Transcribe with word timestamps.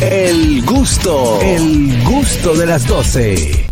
El 0.00 0.64
gusto, 0.64 1.38
el 1.40 2.02
gusto 2.02 2.54
de 2.54 2.66
las 2.66 2.84
12. 2.86 3.66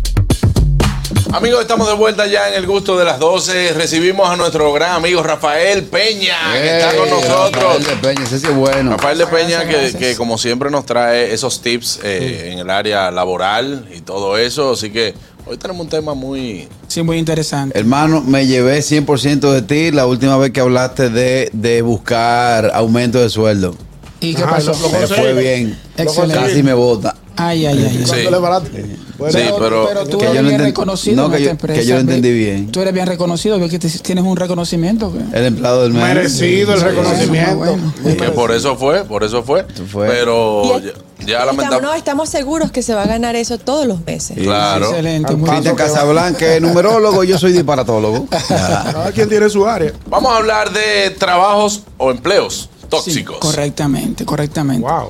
Amigos, 1.33 1.61
estamos 1.61 1.87
de 1.87 1.95
vuelta 1.95 2.27
ya 2.27 2.47
en 2.47 2.55
el 2.55 2.65
gusto 2.65 2.97
de 2.97 3.03
las 3.03 3.19
12. 3.19 3.73
Recibimos 3.73 4.29
a 4.29 4.37
nuestro 4.37 4.71
gran 4.71 4.91
amigo 4.91 5.21
Rafael 5.21 5.83
Peña, 5.83 6.37
que 6.53 6.77
está 6.77 6.95
con 6.95 7.09
nosotros. 7.09 7.63
Rafael 7.63 7.83
de 7.83 7.95
Peña, 7.97 8.23
ese 8.23 8.39
sí 8.39 8.47
es 8.47 8.55
bueno. 8.55 8.91
Rafael 8.91 9.17
de 9.17 9.27
Peña, 9.27 9.63
Gracias, 9.63 9.65
que, 9.65 9.73
gracias. 9.73 10.01
que 10.01 10.15
como 10.15 10.37
siempre 10.37 10.71
nos 10.71 10.85
trae 10.85 11.33
esos 11.33 11.61
tips 11.61 11.99
eh, 12.03 12.51
en 12.53 12.59
el 12.59 12.69
área 12.69 13.11
laboral 13.11 13.85
y 13.93 13.99
todo 13.99 14.37
eso. 14.37 14.71
Así 14.71 14.91
que 14.91 15.13
hoy 15.45 15.57
tenemos 15.57 15.81
un 15.83 15.89
tema 15.89 16.13
muy... 16.13 16.69
Sí, 16.87 17.03
muy 17.03 17.17
interesante. 17.17 17.77
Hermano, 17.77 18.21
me 18.21 18.47
llevé 18.47 18.79
100% 18.79 19.51
de 19.51 19.61
ti 19.61 19.91
la 19.91 20.05
última 20.05 20.37
vez 20.37 20.51
que 20.51 20.61
hablaste 20.61 21.09
de, 21.09 21.49
de 21.51 21.81
buscar 21.81 22.71
aumento 22.73 23.19
de 23.19 23.29
sueldo. 23.29 23.75
¿Y 24.23 24.35
qué 24.35 24.43
Ajá, 24.43 24.51
pasó? 24.55 24.71
lo- 24.71 24.79
lo 24.79 24.89
Me 24.89 24.97
conseguí. 24.99 25.21
fue 25.21 25.33
bien. 25.33 25.79
Excelente. 25.97 26.35
Casi 26.35 26.63
me 26.63 26.73
bota. 26.73 27.15
Ay, 27.35 27.65
ay, 27.65 27.83
ay. 27.89 27.97
Sí. 27.97 28.09
¿Cuánto 28.09 28.31
le 28.31 28.37
barato? 28.37 28.67
Bueno, 29.17 29.39
Sí, 29.39 29.45
pero- 29.59 29.87
tú 30.07 30.17
Que 30.19 30.25
eres 30.27 30.43
bien 30.43 30.59
reconocido 30.59 31.15
no, 31.15 31.25
en 31.25 31.31
que 31.31 31.37
esta 31.37 31.45
yo- 31.45 31.51
empresa. 31.51 31.79
que 31.81 31.85
yo 31.87 31.93
lo 31.93 31.95
ve- 31.95 32.01
entendí 32.01 32.31
bien. 32.31 32.71
Tú 32.71 32.79
eres 32.81 32.93
bien 32.93 33.07
reconocido, 33.07 33.59
ves 33.59 33.71
que 33.71 33.79
te- 33.79 33.89
tienes 33.89 34.23
un 34.23 34.37
reconocimiento. 34.37 35.11
ve. 35.11 35.21
El 35.33 35.45
empleado 35.45 35.81
del 35.83 35.93
mes. 35.93 36.03
merecido 36.03 36.73
el 36.73 36.79
Sí, 36.79 36.85
reconocimiento. 36.85 37.55
bueno, 37.55 37.93
Que 38.03 38.29
por 38.29 38.51
eso 38.51 38.75
fue, 38.75 39.03
por 39.05 39.23
eso 39.23 39.41
fue. 39.43 39.65
fue. 39.91 40.07
Pero 40.07 40.79
ya, 40.79 40.83
ya 40.83 40.91
estamos, 41.39 41.45
lamentable. 41.55 41.81
no, 41.87 41.93
estamos 41.95 42.29
seguros 42.29 42.71
que 42.71 42.83
se 42.83 42.93
va 42.93 43.03
a 43.03 43.07
ganar 43.07 43.35
eso 43.35 43.57
todos 43.57 43.87
los 43.87 44.05
meses. 44.05 44.37
Claro. 44.37 44.89
Excelente, 44.89 45.35
muy 45.35 45.49
Cristian 45.49 45.75
bien. 45.75 45.87
Casablanca 45.87 46.53
es 46.55 46.61
numerólogo, 46.61 47.23
yo 47.23 47.39
soy 47.39 47.51
disparatólogo. 47.53 48.27
Cada 48.47 49.11
quien 49.11 49.27
tiene 49.27 49.49
su 49.49 49.65
área. 49.67 49.91
Vamos 50.07 50.31
a 50.31 50.37
hablar 50.37 50.71
de 50.71 51.09
trabajos 51.17 51.81
o 51.97 52.11
empleos 52.11 52.69
Sí, 53.01 53.11
tóxicos. 53.11 53.37
correctamente, 53.37 54.25
correctamente. 54.25 54.87
Wow. 54.87 55.09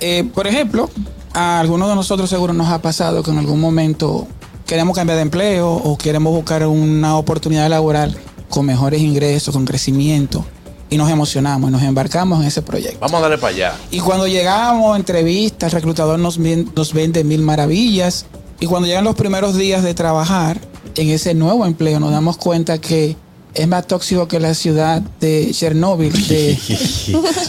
Eh, 0.00 0.24
por 0.34 0.46
ejemplo, 0.46 0.90
a 1.32 1.60
algunos 1.60 1.88
de 1.88 1.94
nosotros 1.94 2.28
seguro 2.28 2.52
nos 2.52 2.68
ha 2.68 2.82
pasado 2.82 3.22
que 3.22 3.30
en 3.30 3.38
algún 3.38 3.60
momento 3.60 4.26
queremos 4.66 4.96
cambiar 4.96 5.16
de 5.16 5.22
empleo 5.22 5.70
o 5.72 5.96
queremos 5.96 6.32
buscar 6.32 6.66
una 6.66 7.16
oportunidad 7.16 7.68
laboral 7.68 8.16
con 8.48 8.66
mejores 8.66 9.00
ingresos, 9.00 9.54
con 9.54 9.64
crecimiento 9.64 10.44
y 10.92 10.98
nos 10.98 11.10
emocionamos 11.10 11.70
y 11.70 11.72
nos 11.72 11.82
embarcamos 11.82 12.40
en 12.40 12.46
ese 12.46 12.60
proyecto. 12.60 12.98
Vamos 13.00 13.18
a 13.18 13.22
darle 13.22 13.38
para 13.38 13.54
allá. 13.54 13.74
Y 13.90 14.00
cuando 14.00 14.26
llegamos 14.26 14.94
entrevistas, 14.98 15.72
el 15.72 15.78
reclutador 15.78 16.18
nos, 16.18 16.38
nos 16.38 16.92
vende 16.92 17.24
mil 17.24 17.40
maravillas. 17.40 18.26
Y 18.60 18.66
cuando 18.66 18.86
llegan 18.86 19.04
los 19.04 19.16
primeros 19.16 19.56
días 19.56 19.82
de 19.82 19.94
trabajar 19.94 20.60
en 20.96 21.08
ese 21.08 21.32
nuevo 21.32 21.64
empleo, 21.64 21.98
nos 21.98 22.10
damos 22.10 22.36
cuenta 22.36 22.78
que 22.78 23.16
es 23.54 23.68
más 23.68 23.86
tóxico 23.86 24.26
que 24.28 24.40
la 24.40 24.54
ciudad 24.54 25.02
de 25.20 25.50
Chernóbil, 25.52 26.12
de, 26.28 26.58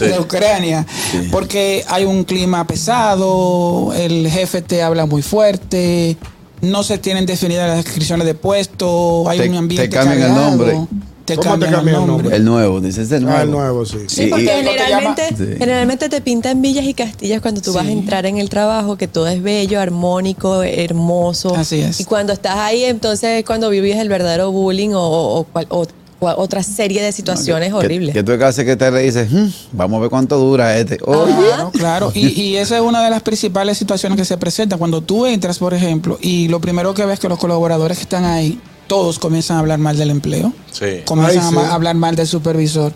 de 0.00 0.18
Ucrania. 0.20 0.86
Porque 1.30 1.84
hay 1.88 2.04
un 2.04 2.24
clima 2.24 2.66
pesado, 2.66 3.92
el 3.94 4.28
jefe 4.30 4.62
te 4.62 4.82
habla 4.82 5.06
muy 5.06 5.22
fuerte, 5.22 6.16
no 6.60 6.82
se 6.82 6.98
tienen 6.98 7.26
definidas 7.26 7.68
las 7.68 7.84
descripciones 7.84 8.26
de 8.26 8.34
puesto, 8.34 9.28
hay 9.28 9.38
Te- 9.38 9.48
un 9.48 9.56
ambiente 9.56 9.88
te 9.88 9.94
cambian 9.94 10.22
el 10.22 10.34
nombre. 10.34 10.78
Te 11.24 11.36
¿Cómo 11.36 11.58
te 11.58 11.66
cambian 11.66 11.74
el 11.88 11.92
nombre. 11.94 12.06
nombre? 12.06 12.36
El 12.36 12.44
nuevo, 12.44 12.80
dice, 12.80 13.00
ese 13.02 13.14
es 13.16 13.20
el 13.20 13.22
nuevo. 13.24 13.38
Ah, 13.38 13.42
el 13.44 13.50
nuevo, 13.50 13.86
sí. 13.86 13.96
Sí, 14.08 14.26
porque 14.26 14.46
generalmente, 14.46 15.28
Sí. 15.36 15.44
generalmente 15.58 16.08
te 16.10 16.20
pintan 16.20 16.60
villas 16.60 16.84
y 16.84 16.92
castillas 16.92 17.40
cuando 17.40 17.62
tú 17.62 17.72
vas 17.72 17.86
a 17.86 17.90
entrar 17.90 18.26
en 18.26 18.36
el 18.38 18.50
trabajo, 18.50 18.96
que 18.98 19.08
todo 19.08 19.26
es 19.28 19.42
bello, 19.42 19.80
armónico, 19.80 20.62
hermoso. 20.62 21.54
Así 21.56 21.80
es. 21.80 22.00
Y 22.00 22.04
cuando 22.04 22.32
estás 22.34 22.56
ahí, 22.56 22.84
entonces 22.84 23.38
es 23.40 23.44
cuando 23.44 23.70
vives 23.70 23.96
el 23.96 24.08
verdadero 24.10 24.52
bullying 24.52 24.90
o, 24.90 25.00
o- 25.00 25.46
o- 25.70 25.86
o 26.20 26.28
otra 26.36 26.62
serie 26.62 27.02
de 27.02 27.12
situaciones 27.12 27.68
Que- 27.70 27.74
horribles. 27.74 28.14
Que, 28.14 28.22
tú 28.22 28.32
de 28.32 28.38
casa 28.38 28.64
que 28.64 28.76
te 28.76 28.90
le 28.90 29.00
dices, 29.00 29.30
"Hmm, 29.30 29.48
vamos 29.72 29.98
a 29.98 30.00
ver 30.02 30.10
cuánto 30.10 30.38
dura 30.38 30.76
este. 30.78 30.98
Oye, 31.04 31.32
Claro, 31.34 31.70
claro. 31.70 32.12
Y, 32.14 32.28
y 32.40 32.56
esa 32.56 32.76
es 32.76 32.82
una 32.82 33.02
de 33.04 33.10
las 33.10 33.22
principales 33.22 33.76
situaciones 33.78 34.18
que 34.18 34.24
se 34.24 34.36
presentan. 34.38 34.78
Cuando 34.78 35.00
tú 35.02 35.26
entras, 35.26 35.58
por 35.58 35.74
ejemplo, 35.74 36.18
y 36.22 36.48
lo 36.48 36.60
primero 36.60 36.94
que 36.94 37.04
ves 37.06 37.18
que 37.18 37.28
los 37.28 37.38
colaboradores 37.38 37.98
que 37.98 38.02
están 38.04 38.24
ahí, 38.24 38.58
todos 38.86 39.18
comienzan 39.18 39.56
a 39.56 39.60
hablar 39.60 39.78
mal 39.78 39.96
del 39.96 40.10
empleo, 40.10 40.52
Sí. 40.72 41.02
comienzan 41.04 41.42
Ay, 41.54 41.58
a 41.64 41.66
sí. 41.68 41.72
hablar 41.72 41.94
mal 41.96 42.16
del 42.16 42.26
supervisor. 42.26 42.92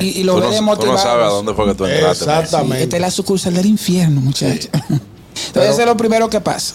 Y, 0.00 0.20
y 0.20 0.22
lo 0.24 0.38
no, 0.38 0.50
no 0.50 0.98
sabes 0.98 1.24
a 1.26 1.30
dónde 1.30 1.52
fue 1.54 1.66
que 1.66 1.74
tú 1.74 1.84
entraste. 1.84 2.24
pues. 2.24 2.36
Exactamente. 2.44 2.82
Esta 2.84 2.96
es 2.96 3.02
la 3.02 3.10
sucursal 3.10 3.54
del 3.54 3.66
infierno, 3.66 4.20
muchachos. 4.20 4.68
Entonces, 5.48 5.72
eso 5.72 5.80
es 5.80 5.86
lo 5.86 5.96
primero 5.96 6.30
que 6.30 6.40
pasa. 6.40 6.74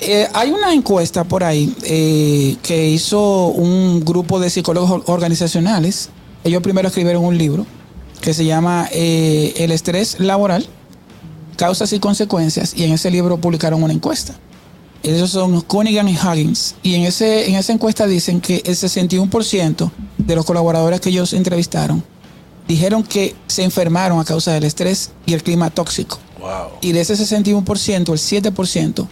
Eh, 0.00 0.28
hay 0.34 0.50
una 0.52 0.72
encuesta 0.72 1.24
por 1.24 1.42
ahí 1.42 1.74
eh, 1.82 2.56
que 2.62 2.88
hizo 2.90 3.46
un 3.46 4.04
grupo 4.04 4.38
de 4.38 4.50
psicólogos 4.50 4.90
or- 4.90 5.02
organizacionales. 5.06 6.10
Ellos 6.44 6.62
primero 6.62 6.86
escribieron 6.88 7.24
un 7.24 7.36
libro 7.36 7.66
que 8.20 8.32
se 8.34 8.44
llama 8.44 8.88
eh, 8.92 9.54
El 9.56 9.72
estrés 9.72 10.20
laboral, 10.20 10.64
causas 11.56 11.92
y 11.92 11.98
consecuencias, 11.98 12.74
y 12.76 12.84
en 12.84 12.92
ese 12.92 13.10
libro 13.10 13.38
publicaron 13.38 13.82
una 13.82 13.92
encuesta. 13.92 14.34
Esos 15.04 15.30
son 15.30 15.60
Cunningham 15.60 16.08
y 16.08 16.16
Huggins. 16.16 16.76
Y 16.82 16.94
en, 16.94 17.02
ese, 17.02 17.48
en 17.48 17.56
esa 17.56 17.74
encuesta 17.74 18.06
dicen 18.06 18.40
que 18.40 18.62
el 18.64 18.74
61% 18.74 19.90
de 20.16 20.34
los 20.34 20.46
colaboradores 20.46 21.00
que 21.00 21.10
ellos 21.10 21.34
entrevistaron 21.34 22.02
dijeron 22.66 23.02
que 23.02 23.36
se 23.46 23.62
enfermaron 23.62 24.18
a 24.18 24.24
causa 24.24 24.52
del 24.52 24.64
estrés 24.64 25.10
y 25.26 25.34
el 25.34 25.42
clima 25.42 25.68
tóxico. 25.68 26.18
Wow. 26.40 26.78
Y 26.80 26.92
de 26.92 27.02
ese 27.02 27.14
61%, 27.14 27.96
el 27.96 28.52
7% 28.54 29.06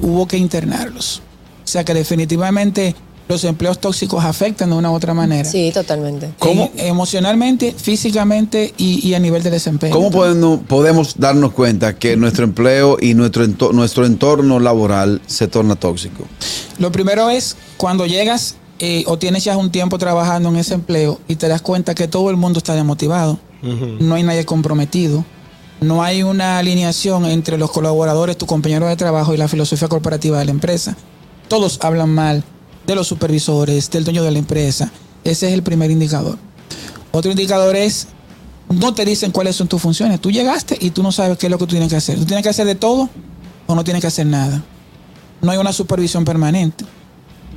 hubo 0.00 0.28
que 0.28 0.38
internarlos. 0.38 1.22
O 1.64 1.68
sea 1.68 1.84
que 1.84 1.92
definitivamente 1.92 2.94
los 3.28 3.42
empleos 3.44 3.80
tóxicos 3.80 4.24
afectan 4.24 4.70
de 4.70 4.76
una 4.76 4.90
u 4.90 4.94
otra 4.94 5.12
manera. 5.14 5.48
Sí, 5.48 5.70
totalmente. 5.72 6.30
¿Cómo? 6.38 6.70
Eh, 6.76 6.88
emocionalmente, 6.88 7.74
físicamente 7.76 8.72
y, 8.78 9.06
y 9.06 9.14
a 9.14 9.18
nivel 9.18 9.42
de 9.42 9.50
desempeño. 9.50 9.94
¿Cómo 9.94 10.10
podemos, 10.10 10.60
podemos 10.68 11.14
darnos 11.18 11.52
cuenta 11.52 11.96
que 11.96 12.16
nuestro 12.16 12.44
empleo 12.44 12.96
y 13.00 13.14
nuestro, 13.14 13.44
ento- 13.44 13.72
nuestro 13.72 14.06
entorno 14.06 14.60
laboral 14.60 15.20
se 15.26 15.48
torna 15.48 15.74
tóxico? 15.76 16.24
Lo 16.78 16.92
primero 16.92 17.28
es 17.30 17.56
cuando 17.76 18.06
llegas 18.06 18.56
eh, 18.78 19.02
o 19.06 19.18
tienes 19.18 19.42
ya 19.44 19.56
un 19.56 19.70
tiempo 19.70 19.98
trabajando 19.98 20.48
en 20.50 20.56
ese 20.56 20.74
empleo 20.74 21.18
y 21.26 21.36
te 21.36 21.48
das 21.48 21.62
cuenta 21.62 21.94
que 21.94 22.08
todo 22.08 22.30
el 22.30 22.36
mundo 22.36 22.58
está 22.58 22.74
desmotivado, 22.74 23.38
no 23.98 24.14
hay 24.14 24.22
nadie 24.22 24.44
comprometido, 24.44 25.24
no 25.80 26.02
hay 26.04 26.22
una 26.22 26.58
alineación 26.58 27.24
entre 27.26 27.58
los 27.58 27.70
colaboradores, 27.72 28.36
tu 28.38 28.46
compañero 28.46 28.86
de 28.86 28.96
trabajo 28.96 29.34
y 29.34 29.36
la 29.36 29.48
filosofía 29.48 29.88
corporativa 29.88 30.38
de 30.38 30.44
la 30.44 30.50
empresa. 30.52 30.96
Todos 31.48 31.78
hablan 31.82 32.10
mal 32.10 32.44
de 32.86 32.94
los 32.94 33.06
supervisores, 33.06 33.90
del 33.90 34.04
dueño 34.04 34.22
de 34.22 34.30
la 34.30 34.38
empresa. 34.38 34.90
Ese 35.24 35.48
es 35.48 35.54
el 35.54 35.62
primer 35.62 35.90
indicador. 35.90 36.38
Otro 37.12 37.30
indicador 37.30 37.74
es, 37.76 38.08
no 38.68 38.94
te 38.94 39.04
dicen 39.04 39.32
cuáles 39.32 39.56
son 39.56 39.68
tus 39.68 39.80
funciones. 39.80 40.20
Tú 40.20 40.30
llegaste 40.30 40.76
y 40.80 40.90
tú 40.90 41.02
no 41.02 41.12
sabes 41.12 41.38
qué 41.38 41.46
es 41.46 41.50
lo 41.50 41.58
que 41.58 41.64
tú 41.64 41.70
tienes 41.70 41.88
que 41.88 41.96
hacer. 41.96 42.18
¿Tú 42.18 42.24
tienes 42.24 42.42
que 42.42 42.50
hacer 42.50 42.66
de 42.66 42.74
todo 42.74 43.08
o 43.66 43.74
no 43.74 43.84
tienes 43.84 44.00
que 44.00 44.06
hacer 44.06 44.26
nada? 44.26 44.62
No 45.42 45.50
hay 45.50 45.58
una 45.58 45.72
supervisión 45.72 46.24
permanente. 46.24 46.84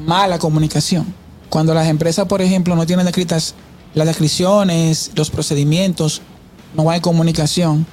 Mala 0.06 0.40
comunicación. 0.40 1.14
Cuando 1.50 1.74
las 1.74 1.88
empresas, 1.88 2.26
por 2.26 2.42
ejemplo, 2.42 2.76
no 2.76 2.86
tienen 2.86 3.08
escritas 3.08 3.56
las 3.94 4.08
descripciones, 4.08 5.12
los 5.16 5.30
procedimientos, 5.30 6.22
no 6.76 6.90
hay 6.90 7.02
comunicación. 7.02 7.86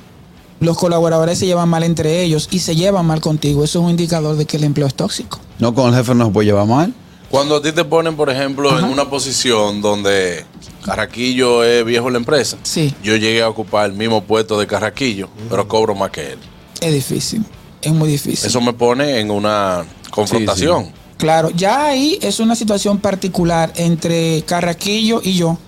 Los 0.60 0.78
colaboradores 0.78 1.38
se 1.38 1.46
llevan 1.46 1.68
mal 1.68 1.82
entre 1.82 2.22
ellos 2.22 2.48
y 2.50 2.60
se 2.60 2.76
llevan 2.76 3.06
mal 3.06 3.20
contigo. 3.20 3.64
Eso 3.64 3.80
es 3.80 3.84
un 3.84 3.90
indicador 3.90 4.36
de 4.36 4.46
que 4.46 4.56
el 4.56 4.64
empleo 4.64 4.86
es 4.86 4.94
tóxico. 4.94 5.38
No 5.58 5.74
con 5.74 5.88
el 5.88 5.94
jefe 5.94 6.14
no 6.14 6.26
se 6.26 6.30
puede 6.32 6.46
llevar 6.46 6.66
mal. 6.66 6.94
Cuando 7.30 7.56
a 7.56 7.62
ti 7.62 7.72
te 7.72 7.84
ponen, 7.84 8.16
por 8.16 8.30
ejemplo, 8.30 8.78
en 8.78 8.84
una 8.84 9.10
posición 9.10 9.82
donde 9.82 10.44
Carraquillo 10.84 11.64
es 11.64 11.84
viejo 11.84 12.06
en 12.06 12.12
la 12.14 12.18
empresa, 12.18 12.56
Sí. 12.62 12.94
yo 13.02 13.16
llegué 13.16 13.42
a 13.42 13.48
ocupar 13.48 13.86
el 13.90 13.96
mismo 13.96 14.22
puesto 14.24 14.58
de 14.58 14.66
Carraquillo, 14.66 15.28
pero 15.50 15.66
cobro 15.66 15.94
más 15.94 16.10
que 16.10 16.32
él. 16.32 16.38
Es 16.80 16.92
difícil. 16.94 17.44
Es 17.82 17.92
muy 17.92 18.08
difícil. 18.08 18.46
Eso 18.46 18.60
me 18.60 18.72
pone 18.72 19.18
en 19.20 19.30
una 19.30 19.84
confrontación. 20.10 20.90
Claro, 21.18 21.50
ya 21.50 21.86
ahí 21.86 22.18
es 22.22 22.40
una 22.40 22.54
situación 22.54 22.98
particular 22.98 23.72
entre 23.76 24.42
Carraquillo 24.46 25.20
y 25.22 25.34
yo. 25.34 25.58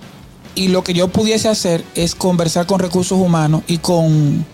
Y 0.54 0.68
lo 0.68 0.82
que 0.84 0.92
yo 0.92 1.08
pudiese 1.08 1.48
hacer 1.48 1.84
es 1.94 2.14
conversar 2.14 2.66
con 2.66 2.80
recursos 2.80 3.18
humanos 3.18 3.62
y 3.66 3.78
con, 3.78 4.44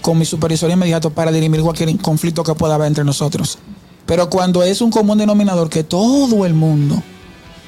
con 0.00 0.18
mi 0.18 0.24
supervisor 0.24 0.70
inmediato 0.70 1.10
para 1.10 1.30
dirimir 1.30 1.60
cualquier 1.60 1.94
conflicto 1.98 2.42
que 2.42 2.54
pueda 2.54 2.74
haber 2.76 2.88
entre 2.88 3.04
nosotros. 3.04 3.58
Pero 4.10 4.28
cuando 4.28 4.64
es 4.64 4.80
un 4.80 4.90
común 4.90 5.18
denominador 5.18 5.70
que 5.70 5.84
todo 5.84 6.44
el 6.44 6.52
mundo 6.52 7.00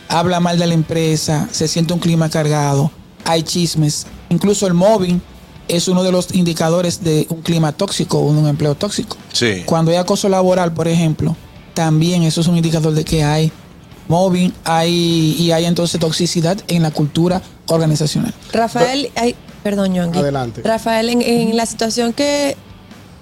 habla 0.09 0.41
mal 0.41 0.59
de 0.59 0.67
la 0.67 0.75
empresa, 0.75 1.49
se 1.53 1.69
siente 1.69 1.95
un 1.95 2.01
clima 2.01 2.29
cargado, 2.31 2.91
hay 3.25 3.45
chismes, 3.45 4.09
incluso 4.29 4.67
el 4.67 4.75
móvil 4.75 5.21
es 5.69 5.87
uno 5.87 6.03
de 6.03 6.11
los 6.11 6.35
indicadores 6.35 7.05
de 7.05 7.29
un 7.31 7.43
clima 7.43 7.71
tóxico 7.71 8.19
o 8.19 8.35
de 8.35 8.41
un 8.41 8.49
empleo 8.49 8.75
tóxico. 8.75 9.17
Sí. 9.33 9.63
Cuando 9.67 9.93
hay 9.93 9.99
acoso 9.99 10.29
laboral, 10.29 10.75
por 10.75 10.89
ejemplo, 10.89 11.37
también 11.75 12.25
eso 12.25 12.41
es 12.41 12.49
un 12.49 12.57
indicador 12.57 12.93
de 12.93 13.05
que 13.05 13.23
hay 13.23 13.53
mobbing 14.09 14.53
hay, 14.65 15.37
y 15.39 15.53
hay 15.53 15.65
entonces 15.65 16.01
toxicidad 16.01 16.59
en 16.67 16.83
la 16.83 16.91
cultura 16.91 17.41
organizacional. 17.69 18.35
Rafael, 18.53 19.13
ay, 19.15 19.37
perdón, 19.63 19.95
Joan. 19.95 20.13
Adelante. 20.13 20.63
Rafael, 20.63 21.09
en, 21.09 21.23
en 21.23 21.57
la 21.57 21.67
situación 21.67 22.13
que 22.13 22.57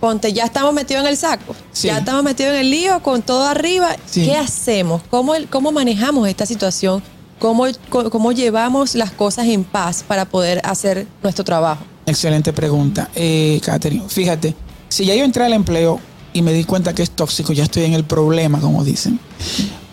ponte, 0.01 0.33
ya 0.33 0.45
estamos 0.45 0.73
metidos 0.75 1.03
en 1.05 1.09
el 1.11 1.17
saco, 1.17 1.55
Sí. 1.73 1.89
ya 1.89 1.99
estamos 1.99 2.23
metidos 2.25 2.55
en 2.55 2.61
el 2.61 2.71
lío 2.71 3.03
con 3.03 3.23
todo 3.23 3.45
arriba. 3.45 3.95
Sí. 4.07 4.25
¿Qué 4.25 4.37
hacemos? 4.37 5.03
¿Cómo, 5.11 5.35
el- 5.35 5.47
¿Cómo 5.49 5.71
manejamos 5.73 6.27
esta 6.29 6.47
situación? 6.47 7.03
¿Cómo, 7.39 7.65
¿Cómo 7.91 8.33
llevamos 8.33 8.95
las 8.95 9.11
cosas 9.13 9.47
en 9.47 9.65
paz 9.65 10.05
para 10.07 10.25
poder 10.27 10.61
hacer 10.65 11.07
nuestro 11.23 11.45
trabajo? 11.45 11.85
Excelente 12.07 12.53
pregunta, 12.53 13.09
eh, 13.15 13.61
Catherine. 13.65 14.05
Fíjate, 14.09 14.55
Si 14.89 15.05
ya 15.05 15.15
yo 15.15 15.23
entré 15.25 15.45
al 15.45 15.53
empleo 15.53 16.01
y 16.33 16.43
me 16.43 16.53
di 16.53 16.65
cuenta 16.65 16.93
que 16.95 17.03
es 17.05 17.11
tóxico, 17.13 17.53
ya 17.53 17.63
estoy 17.63 17.85
en 17.85 17.93
el 17.95 18.03
problema, 18.05 18.59
como 18.61 18.83
dicen. 18.85 19.21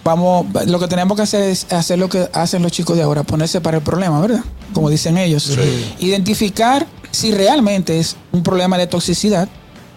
Vamos, 0.03 0.45
lo 0.65 0.79
que 0.79 0.87
tenemos 0.87 1.15
que 1.15 1.21
hacer 1.23 1.43
es 1.43 1.67
hacer 1.71 1.99
lo 1.99 2.09
que 2.09 2.27
hacen 2.33 2.63
los 2.63 2.71
chicos 2.71 2.95
de 2.97 3.03
ahora, 3.03 3.23
ponerse 3.23 3.61
para 3.61 3.77
el 3.77 3.83
problema, 3.83 4.19
¿verdad? 4.21 4.39
Como 4.73 4.89
dicen 4.89 5.17
ellos. 5.17 5.55
Identificar 5.99 6.87
si 7.11 7.31
realmente 7.31 7.99
es 7.99 8.15
un 8.31 8.41
problema 8.43 8.77
de 8.77 8.87
toxicidad 8.87 9.47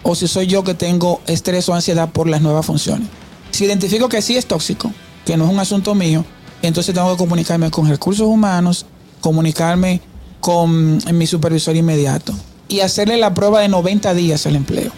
o 0.02 0.14
si 0.14 0.26
soy 0.28 0.46
yo 0.46 0.64
que 0.64 0.74
tengo 0.74 1.20
estrés 1.26 1.68
o 1.68 1.74
ansiedad 1.74 2.10
por 2.10 2.28
las 2.28 2.40
nuevas 2.40 2.66
funciones. 2.66 3.08
Si 3.50 3.64
identifico 3.64 4.08
que 4.08 4.22
sí 4.22 4.36
es 4.36 4.46
tóxico, 4.46 4.92
que 5.24 5.36
no 5.36 5.44
es 5.44 5.50
un 5.50 5.58
asunto 5.58 5.94
mío, 5.94 6.24
entonces 6.62 6.94
tengo 6.94 7.10
que 7.12 7.16
comunicarme 7.18 7.70
con 7.70 7.88
recursos 7.88 8.26
humanos, 8.26 8.86
comunicarme 9.20 10.00
con 10.40 10.98
mi 11.16 11.26
supervisor 11.26 11.76
inmediato 11.76 12.34
y 12.68 12.80
hacerle 12.80 13.16
la 13.16 13.34
prueba 13.34 13.60
de 13.60 13.68
90 13.68 14.14
días 14.14 14.46
al 14.46 14.56
empleo. 14.56 14.90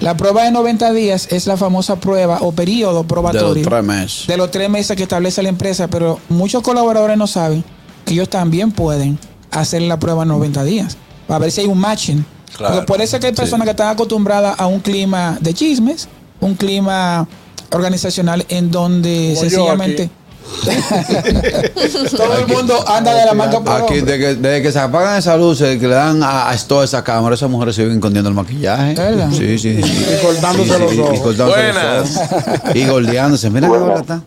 La 0.00 0.16
prueba 0.16 0.44
de 0.44 0.50
90 0.50 0.92
días 0.92 1.28
es 1.30 1.46
la 1.46 1.56
famosa 1.56 1.96
prueba 1.96 2.38
o 2.42 2.52
periodo 2.52 3.04
probatorio 3.04 3.54
De 3.54 3.60
los 3.62 3.68
tres 3.68 3.84
meses. 3.84 4.26
de 4.26 4.36
los 4.36 4.50
tres 4.50 4.68
meses 4.70 4.96
que 4.96 5.04
establece 5.04 5.42
la 5.42 5.48
empresa, 5.48 5.88
pero 5.88 6.20
muchos 6.28 6.62
colaboradores 6.62 7.16
no 7.16 7.26
saben 7.26 7.64
que 8.04 8.14
ellos 8.14 8.28
también 8.28 8.70
pueden 8.72 9.18
hacer 9.50 9.82
la 9.82 9.98
prueba 9.98 10.22
en 10.24 10.28
90 10.28 10.64
días 10.64 10.96
para 11.26 11.38
ver 11.38 11.50
si 11.52 11.62
hay 11.62 11.66
un 11.68 11.78
matching. 11.78 12.24
Claro. 12.56 12.74
Porque 12.74 12.86
puede 12.86 13.06
ser 13.06 13.20
que 13.20 13.28
hay 13.28 13.32
personas 13.32 13.64
que 13.64 13.70
están 13.72 13.88
acostumbradas 13.88 14.58
a 14.58 14.66
un 14.66 14.80
clima 14.80 15.36
de 15.40 15.54
chismes, 15.54 16.08
un 16.40 16.54
clima 16.54 17.26
organizacional 17.72 18.44
en 18.48 18.70
donde 18.70 19.32
Como 19.34 19.40
sencillamente 19.40 20.10
todo 22.16 22.36
el 22.38 22.46
mundo 22.46 22.84
anda 22.86 23.14
de 23.14 23.24
la 23.26 23.34
manga 23.34 23.60
por 23.60 23.82
Aquí, 23.82 24.00
desde 24.00 24.18
que, 24.18 24.34
desde 24.36 24.62
que 24.62 24.72
se 24.72 24.78
apagan 24.78 25.18
esas 25.18 25.38
luces, 25.38 25.80
que 25.80 25.88
le 25.88 25.94
dan 25.94 26.22
a, 26.22 26.50
a 26.50 26.56
toda 26.58 26.84
esa 26.84 27.02
cámara, 27.02 27.34
esas 27.34 27.50
mujeres 27.50 27.74
se 27.74 27.82
viven 27.82 27.96
escondiendo 27.96 28.28
el 28.28 28.36
maquillaje. 28.36 28.94
¿Verdad? 28.94 29.30
Sí, 29.32 29.58
sí, 29.58 29.82
sí. 29.82 30.06
Y 30.12 30.24
cortándose 30.24 30.78
los 30.78 30.94
y, 30.94 31.00
ojos. 31.00 31.20
cortándose 31.20 31.60
Buenas. 31.60 32.14
los 32.14 32.16
ojos. 32.16 32.76
Y 32.76 32.86
gordeándose. 32.86 33.50
Mira 33.50 33.68
qué 33.68 33.78
gorda 33.78 34.00
está. 34.00 34.22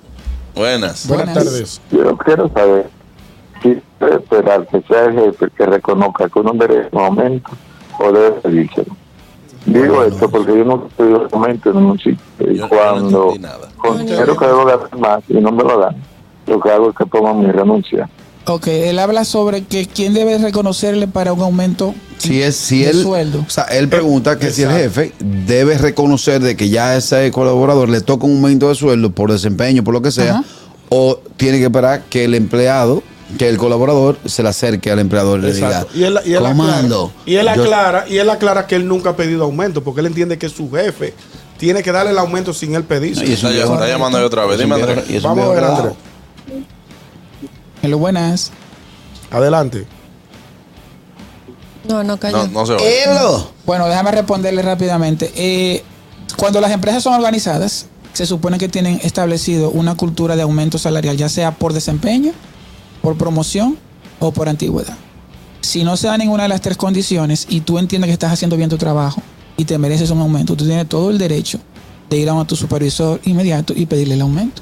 Buenas. 0.56 1.08
Buenas 1.08 1.26
Buenas. 1.28 1.46
tardes. 1.46 1.82
Yo 1.92 2.18
quiero 2.18 2.52
saber 2.52 2.90
si 3.62 3.82
esperar 4.12 4.68
que 4.68 4.82
sea 4.88 5.06
el 5.06 5.14
jefe 5.14 5.48
que 5.56 5.66
reconozca 5.66 6.28
que 6.30 6.40
uno 6.40 6.54
merece 6.54 6.90
un 6.92 7.02
aumento 7.02 7.52
o 8.00 8.12
debe 8.12 8.32
pedírselo. 8.42 8.96
Digo 9.66 10.04
esto 10.04 10.30
porque 10.30 10.58
yo 10.58 10.64
no 10.64 10.88
estoy 10.90 11.12
un 11.12 11.28
aumento 11.32 11.70
en 11.72 11.78
un 11.78 11.98
sitio 11.98 12.18
y 12.40 12.58
cuando 12.60 13.34
considero 13.78 14.38
que 14.38 14.46
debo 14.46 14.66
ganar 14.66 14.98
más 14.98 15.20
y 15.28 15.34
no 15.34 15.52
me 15.52 15.64
lo 15.64 15.80
dan, 15.80 15.96
lo 16.46 16.60
que 16.60 16.70
hago 16.70 16.90
es 16.92 16.96
que 16.96 17.06
pongo 17.06 17.34
mi 17.34 17.52
renuncia. 17.52 18.10
Ok, 18.46 18.68
él 18.68 18.98
habla 18.98 19.26
sobre 19.26 19.64
que 19.66 19.86
quién 19.86 20.14
debe 20.14 20.38
reconocerle 20.38 21.10
para 21.10 21.34
un 21.34 21.42
aumento 21.42 21.94
Si 22.18 22.42
es, 22.42 22.56
si 22.56 22.84
de 22.84 22.92
él, 22.92 23.02
sueldo. 23.04 23.44
o 23.46 23.50
sea, 23.50 23.66
él 23.66 23.90
pregunta 23.90 24.40
que 24.40 24.52
si 24.52 24.64
el 24.64 24.72
jefe 24.72 25.12
debe 25.20 25.78
reconocer 25.78 26.42
de 26.42 26.56
que 26.56 26.70
ya 26.70 26.92
a 26.92 26.96
ese 26.96 27.30
colaborador 27.32 27.90
le 27.90 28.00
toca 28.00 28.26
un 28.26 28.36
aumento 28.36 28.70
de 28.70 28.76
sueldo 28.76 29.12
por 29.12 29.30
desempeño, 29.34 29.84
por 29.84 29.94
lo 29.94 30.02
que 30.02 30.12
sea, 30.12 30.32
Ajá. 30.40 30.44
o 30.88 31.20
tiene 31.36 31.58
que 31.58 31.66
esperar 31.66 32.04
que 32.10 32.24
el 32.24 32.36
empleado, 32.36 33.04
que 33.38 33.50
el 33.50 33.58
colaborador 33.58 34.18
se 34.26 34.42
le 34.44 34.50
acerque 34.50 34.90
al 34.92 35.00
empleador 35.00 35.40
y 35.40 35.44
le 35.44 35.54
diga. 35.54 35.86
Y 35.94 36.04
él, 36.04 36.20
y 36.26 36.34
él 36.34 36.40
comando. 36.44 37.12
aclara, 37.12 37.24
y 37.26 37.36
él 37.36 37.46
yo- 37.46 37.64
aclara, 37.64 38.06
y 38.10 38.18
él 38.18 38.30
aclara 38.30 38.68
que 38.68 38.76
él 38.76 38.88
nunca 38.88 39.10
ha 39.12 39.16
pedido 39.16 39.44
aumento, 39.44 39.84
porque 39.84 40.00
él 40.02 40.08
entiende 40.08 40.38
que 40.38 40.48
su 40.50 40.72
jefe 40.72 41.14
tiene 41.58 41.84
que 41.84 41.92
darle 41.92 42.12
el 42.12 42.18
aumento 42.18 42.54
sin 42.54 42.76
él 42.76 42.84
pedirse. 42.84 43.26
Y 43.26 43.34
es 43.34 43.44
un 43.44 43.52
Está, 43.52 43.74
está 43.74 43.88
llamando 43.88 44.24
otra 44.26 44.46
vez. 44.46 44.60
Dime, 44.60 44.76
Andrés. 44.76 45.22
Vamos 45.24 45.46
a 45.46 45.50
ver. 45.50 45.64
Andrés. 45.64 45.94
En 47.82 47.92
lo 47.92 47.98
buenas. 47.98 48.52
Adelante. 49.32 49.86
No, 51.88 52.04
no 52.04 52.18
cayó. 52.18 52.38
No, 52.38 52.48
no 52.48 52.66
se 52.66 52.74
oye. 52.74 53.04
Elo. 53.06 53.50
Bueno, 53.66 53.88
déjame 53.88 54.12
responderle 54.12 54.62
rápidamente. 54.62 55.32
Eh, 55.36 55.84
cuando 56.36 56.60
las 56.62 56.72
empresas 56.72 57.04
son 57.04 57.14
organizadas, 57.14 57.86
se 58.14 58.26
supone 58.26 58.58
que 58.58 58.68
tienen 58.68 59.00
establecido 59.04 59.70
una 59.70 59.96
cultura 59.96 60.36
de 60.36 60.42
aumento 60.42 60.78
salarial, 60.78 61.16
ya 61.18 61.30
sea 61.30 61.52
por 61.52 61.74
desempeño, 61.74 62.34
por 63.07 63.18
promoción 63.18 63.77
o 64.19 64.33
por 64.33 64.50
antigüedad. 64.50 64.98
Si 65.62 65.86
no 65.86 65.95
se 65.95 66.07
da 66.07 66.18
ninguna 66.18 66.44
de 66.44 66.50
las 66.50 66.59
tres 66.59 66.75
condiciones 66.75 67.45
y 67.50 67.62
tú 67.62 67.77
entiendes 67.80 68.09
que 68.09 68.12
estás 68.13 68.33
haciendo 68.33 68.57
bien 68.57 68.69
tu 68.69 68.77
trabajo 68.77 69.21
y 69.56 69.63
te 69.63 69.77
mereces 69.77 70.09
un 70.12 70.19
aumento, 70.19 70.57
tú 70.57 70.65
tienes 70.65 70.89
todo 70.89 71.09
el 71.09 71.18
derecho 71.18 71.57
de 72.09 72.18
ir 72.18 72.30
a 72.30 72.44
tu 72.44 72.57
supervisor 72.57 73.21
inmediato 73.24 73.71
y 73.74 73.86
pedirle 73.86 74.15
el 74.15 74.21
aumento. 74.21 74.62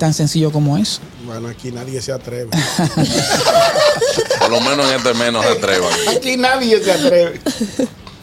Tan 0.00 0.12
sencillo 0.12 0.50
como 0.50 0.76
eso. 0.76 0.98
Bueno, 1.24 1.46
aquí 1.46 1.70
nadie 1.70 2.02
se 2.02 2.10
atreve. 2.10 2.50
Por 4.40 4.50
lo 4.50 4.60
menos 4.60 4.90
en 4.90 4.96
este 4.96 5.14
menos 5.14 5.44
se 5.44 5.52
atrevan. 5.52 5.92
aquí 6.16 6.36
nadie 6.36 6.82
se 6.82 6.90
atreve. 6.92 7.40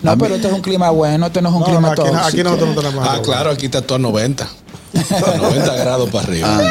No, 0.01 0.17
pero 0.17 0.35
esto 0.35 0.49
es 0.49 0.53
un 0.53 0.61
clima 0.61 0.89
bueno, 0.89 1.27
esto 1.27 1.41
no 1.41 1.47
es 1.47 1.55
un 1.55 1.61
No, 1.61 1.65
clima 1.65 1.81
no, 1.81 1.87
aquí, 1.93 2.01
tóxico. 2.01 2.25
aquí 2.25 2.43
nosotros 2.43 2.75
no 2.75 2.81
tenemos 2.81 3.07
Ah, 3.07 3.21
claro, 3.23 3.51
aquí 3.51 3.67
está 3.67 3.81
todo 3.81 3.95
a 3.95 3.99
90. 3.99 4.49
A 5.33 5.37
90 5.37 5.75
grados 5.77 6.09
para 6.09 6.23
arriba. 6.25 6.61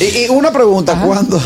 Y, 0.00 0.04
y 0.04 0.28
una 0.28 0.50
pregunta, 0.52 1.00
¿cuándo? 1.04 1.40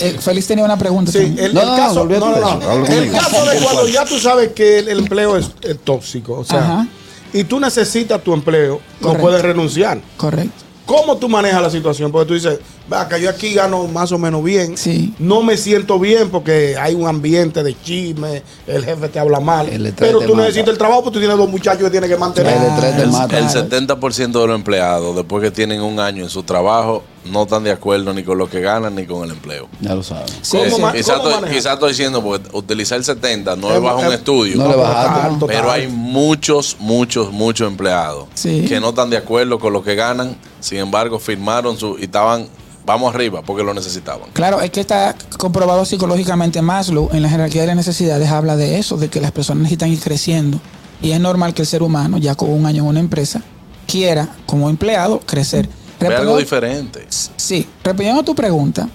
Eh, 0.00 0.16
Félix 0.20 0.46
tenía 0.46 0.64
una 0.64 0.76
pregunta. 0.76 1.10
Sí, 1.10 1.34
el, 1.38 1.54
No, 1.54 1.60
el 1.62 1.66
no, 1.68 1.76
caso, 1.76 2.00
olvídate 2.02 2.40
no, 2.40 2.56
no, 2.58 2.86
El 2.86 3.10
caso 3.10 3.44
de 3.46 3.58
cuando 3.60 3.88
ya 3.88 4.04
tú 4.04 4.18
sabes 4.18 4.52
que 4.52 4.80
el, 4.80 4.88
el 4.88 4.98
empleo 5.00 5.36
es, 5.38 5.50
es 5.62 5.78
tóxico, 5.80 6.34
o 6.40 6.44
sea, 6.44 6.58
Ajá. 6.58 6.86
y 7.32 7.44
tú 7.44 7.58
necesitas 7.60 8.22
tu 8.22 8.34
empleo, 8.34 8.80
no 9.00 9.14
puedes 9.14 9.40
renunciar. 9.40 10.00
Correcto. 10.18 10.62
¿Cómo 10.84 11.16
tú 11.16 11.30
manejas 11.30 11.62
la 11.62 11.70
situación? 11.70 12.12
Porque 12.12 12.28
tú 12.28 12.34
dices, 12.34 12.58
va, 12.92 13.08
que 13.08 13.20
yo 13.20 13.30
aquí 13.30 13.54
gano 13.54 13.86
más 13.88 14.12
o 14.12 14.18
menos 14.18 14.42
bien. 14.44 14.76
Sí. 14.76 15.14
No 15.18 15.42
me 15.42 15.56
siento 15.56 15.98
bien 15.98 16.30
porque 16.30 16.76
hay 16.78 16.94
un 16.94 17.06
ambiente 17.08 17.62
de 17.62 17.74
chisme, 17.82 18.42
el 18.66 18.84
jefe 18.84 19.08
te 19.08 19.18
habla 19.18 19.40
mal. 19.40 19.66
Pero 19.96 20.20
tú 20.20 20.34
mata. 20.34 20.42
necesitas 20.48 20.68
el 20.70 20.78
trabajo 20.78 21.02
porque 21.04 21.14
tú 21.14 21.20
tienes 21.20 21.36
dos 21.36 21.48
muchachos 21.48 21.82
que 21.84 21.90
tienes 21.90 22.10
que 22.10 22.16
mantener. 22.16 22.56
El 22.56 22.62
estrés 22.64 22.96
te 22.96 23.06
mata. 23.06 23.38
El 23.38 23.44
Claro. 23.46 23.68
70% 23.68 24.40
de 24.40 24.46
los 24.46 24.54
empleados, 24.56 25.16
después 25.16 25.42
que 25.42 25.50
tienen 25.50 25.80
un 25.80 25.98
año 26.00 26.22
en 26.24 26.30
su 26.30 26.42
trabajo, 26.42 27.02
no 27.24 27.44
están 27.44 27.64
de 27.64 27.70
acuerdo 27.72 28.12
ni 28.12 28.22
con 28.22 28.36
lo 28.36 28.50
que 28.50 28.60
ganan 28.60 28.94
ni 28.94 29.06
con 29.06 29.24
el 29.24 29.30
empleo. 29.30 29.66
Ya 29.80 29.94
lo 29.94 30.02
sabes. 30.02 30.30
Sí, 30.42 30.58
¿Cómo 30.58 30.76
sí. 30.76 30.82
ma- 30.82 30.92
Quizás 30.92 31.72
estoy, 31.74 31.88
diciendo, 31.88 32.22
porque 32.22 32.48
utilizar 32.52 32.98
el 32.98 33.04
70 33.04 33.56
no 33.56 33.72
es 33.74 33.80
bajo 33.80 34.00
un 34.00 34.06
es- 34.08 34.14
estudio. 34.14 34.56
No 34.58 34.68
le 34.76 34.82
alto, 34.84 35.46
Pero 35.46 35.70
hay 35.70 35.88
muchos, 35.88 36.76
muchos, 36.78 37.32
muchos 37.32 37.66
empleados 37.66 38.26
Sí. 38.34 38.66
que 38.68 38.78
no 38.78 38.90
están 38.90 39.08
de 39.08 39.16
acuerdo 39.16 39.58
con 39.58 39.72
lo 39.72 39.82
que 39.82 39.94
ganan, 39.94 40.36
sin 40.60 40.78
embargo 40.78 41.18
firmaron 41.18 41.78
su 41.78 41.96
y 41.98 42.04
estaban, 42.04 42.46
vamos 42.86 43.14
arriba, 43.14 43.42
porque 43.42 43.62
lo 43.62 43.72
necesitaban. 43.74 44.28
Claro, 44.32 44.60
es 44.60 44.70
que 44.70 44.80
está 44.80 45.14
comprobado 45.38 45.84
psicológicamente 45.84 46.60
Maslow 46.62 47.10
en 47.12 47.22
la 47.22 47.28
jerarquía 47.28 47.62
de 47.62 47.68
las 47.68 47.76
necesidades 47.76 48.28
habla 48.30 48.56
de 48.56 48.78
eso, 48.78 48.96
de 48.96 49.08
que 49.08 49.20
las 49.20 49.32
personas 49.32 49.62
necesitan 49.62 49.90
ir 49.90 50.00
creciendo. 50.00 50.60
Y 51.02 51.10
es 51.12 51.20
normal 51.20 51.54
que 51.54 51.62
el 51.62 51.68
ser 51.68 51.82
humano, 51.82 52.18
ya 52.18 52.34
con 52.34 52.50
un 52.50 52.66
año 52.66 52.82
en 52.84 52.88
una 52.88 53.00
empresa, 53.00 53.42
quiera, 53.86 54.28
como 54.46 54.70
empleado, 54.70 55.20
crecer. 55.20 55.68
Ve 56.00 56.08
algo 56.08 56.36
Respondiendo- 56.36 56.38
diferente. 56.38 57.06
Sí, 57.36 57.66
respondiendo 57.82 58.20
a 58.20 58.24
tu 58.24 58.34
pregunta, 58.34 58.88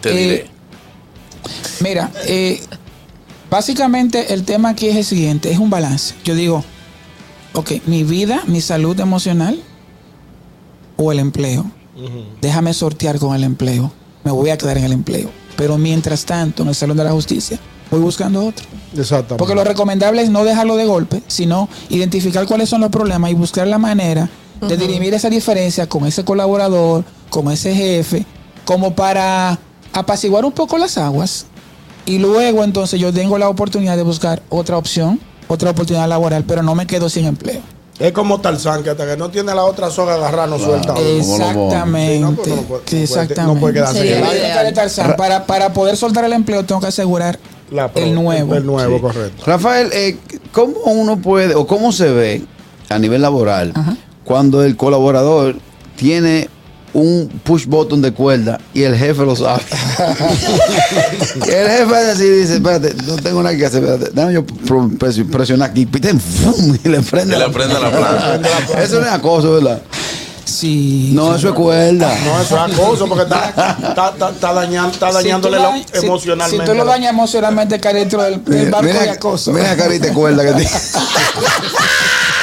Te 0.00 0.10
Eh, 0.10 0.16
diré. 0.16 0.46
Mira, 1.80 2.10
eh, 2.26 2.60
básicamente 3.50 4.32
el 4.32 4.44
tema 4.44 4.70
aquí 4.70 4.88
es 4.88 4.96
el 4.96 5.04
siguiente, 5.04 5.50
es 5.50 5.58
un 5.58 5.68
balance. 5.70 6.14
Yo 6.24 6.34
digo, 6.34 6.64
ok, 7.54 7.72
mi 7.86 8.04
vida, 8.04 8.42
mi 8.46 8.60
salud 8.60 8.98
emocional 9.00 9.60
o 10.96 11.12
el 11.12 11.18
empleo. 11.18 11.70
Déjame 12.40 12.74
sortear 12.74 13.18
con 13.18 13.34
el 13.34 13.44
empleo. 13.44 13.92
Me 14.24 14.30
voy 14.30 14.50
a 14.50 14.58
quedar 14.58 14.78
en 14.78 14.84
el 14.84 14.92
empleo. 14.92 15.30
Pero 15.56 15.78
mientras 15.78 16.24
tanto, 16.24 16.62
en 16.62 16.68
el 16.68 16.74
Salón 16.74 16.96
de 16.96 17.04
la 17.04 17.12
Justicia, 17.12 17.58
voy 17.90 18.00
buscando 18.00 18.46
otro. 18.46 18.66
Exactamente. 18.96 19.36
Porque 19.36 19.54
lo 19.54 19.64
recomendable 19.64 20.22
es 20.22 20.30
no 20.30 20.44
dejarlo 20.44 20.76
de 20.76 20.86
golpe, 20.86 21.22
sino 21.26 21.68
identificar 21.88 22.46
cuáles 22.46 22.68
son 22.68 22.80
los 22.80 22.90
problemas 22.90 23.30
y 23.30 23.34
buscar 23.34 23.66
la 23.66 23.78
manera 23.78 24.28
de 24.60 24.76
dirimir 24.76 25.14
esa 25.14 25.30
diferencia 25.30 25.88
con 25.88 26.06
ese 26.06 26.24
colaborador, 26.24 27.04
con 27.30 27.50
ese 27.50 27.74
jefe, 27.74 28.26
como 28.64 28.94
para 28.94 29.58
apaciguar 29.92 30.44
un 30.44 30.52
poco 30.52 30.78
las 30.78 30.98
aguas. 30.98 31.46
Y 32.06 32.18
luego 32.18 32.64
entonces 32.64 33.00
yo 33.00 33.12
tengo 33.12 33.38
la 33.38 33.48
oportunidad 33.48 33.96
de 33.96 34.02
buscar 34.02 34.42
otra 34.48 34.76
opción, 34.76 35.20
otra 35.48 35.70
oportunidad 35.70 36.08
laboral, 36.08 36.44
pero 36.44 36.62
no 36.62 36.74
me 36.74 36.86
quedo 36.86 37.08
sin 37.08 37.24
empleo. 37.26 37.60
Es 38.00 38.12
como 38.12 38.40
Tarzán, 38.40 38.82
que 38.82 38.90
hasta 38.90 39.06
que 39.06 39.16
no 39.16 39.28
tiene 39.30 39.54
la 39.54 39.62
otra 39.64 39.90
soga 39.90 40.14
agarrada 40.14 40.46
no 40.46 40.58
suelta. 40.58 40.94
Exactamente. 40.98 42.14
Sí, 42.16 42.20
no, 42.20 42.32
pues 42.32 42.48
no 42.48 42.56
puede- 42.56 42.56
no 42.56 42.62
puede- 42.62 43.02
exactamente. 43.02 43.54
no 43.54 43.60
puede 43.60 43.74
quedarse. 43.74 45.14
Para, 45.16 45.44
para 45.46 45.72
poder 45.72 45.96
soltar 45.96 46.24
el 46.24 46.32
empleo 46.32 46.64
tengo 46.64 46.80
que 46.80 46.86
asegurar 46.88 47.38
La 47.70 47.88
pro- 47.92 48.02
el 48.02 48.14
nuevo. 48.14 48.54
El 48.54 48.64
nuevo, 48.66 48.96
Sí. 48.96 49.02
correcto. 49.02 49.42
Rafael, 49.46 49.90
eh, 49.92 50.16
¿cómo 50.52 50.74
uno 50.86 51.18
puede 51.20 51.54
o 51.54 51.66
cómo 51.66 51.92
se 51.92 52.10
ve 52.10 52.42
a 52.88 52.98
nivel 52.98 53.20
laboral 53.22 53.72
Ajá. 53.74 53.96
cuando 54.24 54.64
el 54.64 54.76
colaborador 54.76 55.56
tiene 55.96 56.48
un 56.92 57.28
push 57.44 57.66
button 57.66 58.02
de 58.02 58.12
cuerda 58.12 58.60
y 58.74 58.82
el 58.82 58.96
jefe 58.96 59.24
lo 59.24 59.36
sabe? 59.36 59.62
el 61.34 61.68
jefe 61.68 61.94
así 62.10 62.24
y 62.24 62.30
dice, 62.30 62.54
espérate, 62.54 62.94
no 63.06 63.16
tengo 63.16 63.42
nada 63.42 63.56
que 63.56 63.66
hacer, 63.66 63.82
espérate, 63.84 64.10
déjame 64.12 64.34
yo 64.34 64.44
presionar 65.28 65.70
aquí, 65.70 65.86
piten, 65.86 66.20
¡fum! 66.20 66.76
y 66.84 66.88
le 66.88 67.00
prende 67.00 67.36
Y 67.36 67.38
le 67.38 67.48
prende 67.48 67.74
la 67.74 67.90
planta. 67.96 68.82
Eso 68.82 69.00
no 69.00 69.06
es 69.06 69.12
acoso, 69.12 69.54
¿verdad? 69.54 69.80
Sí. 70.44 71.10
No, 71.12 71.34
eso 71.34 71.48
es 71.48 71.54
cuerda. 71.54 72.14
No, 72.24 72.40
eso 72.40 72.56
es 72.66 72.72
acoso 72.74 73.06
porque 73.06 73.22
está, 73.24 73.48
está, 73.88 74.08
está, 74.10 74.30
está 74.30 74.52
dañando, 74.52 74.90
está 74.92 75.08
Si 75.08 75.14
dañándole 75.14 75.58
lo 75.58 75.72
si- 75.72 75.84
emocionalmente. 76.04 76.66
Si, 76.66 76.70
tú 76.72 76.76
lo 76.76 76.84
dañas 76.84 77.10
emocionalmente, 77.12 77.78
cae 77.80 77.94
dentro 77.94 78.22
del, 78.22 78.44
del 78.44 78.58
Mira, 78.66 78.70
barco 78.70 78.86
mira, 78.86 79.02
de 79.02 79.10
acoso. 79.10 79.52
mira 79.52 79.76
carita 79.76 80.12
cuerda 80.12 80.42
que 80.44 80.52
tiene. 80.52 80.70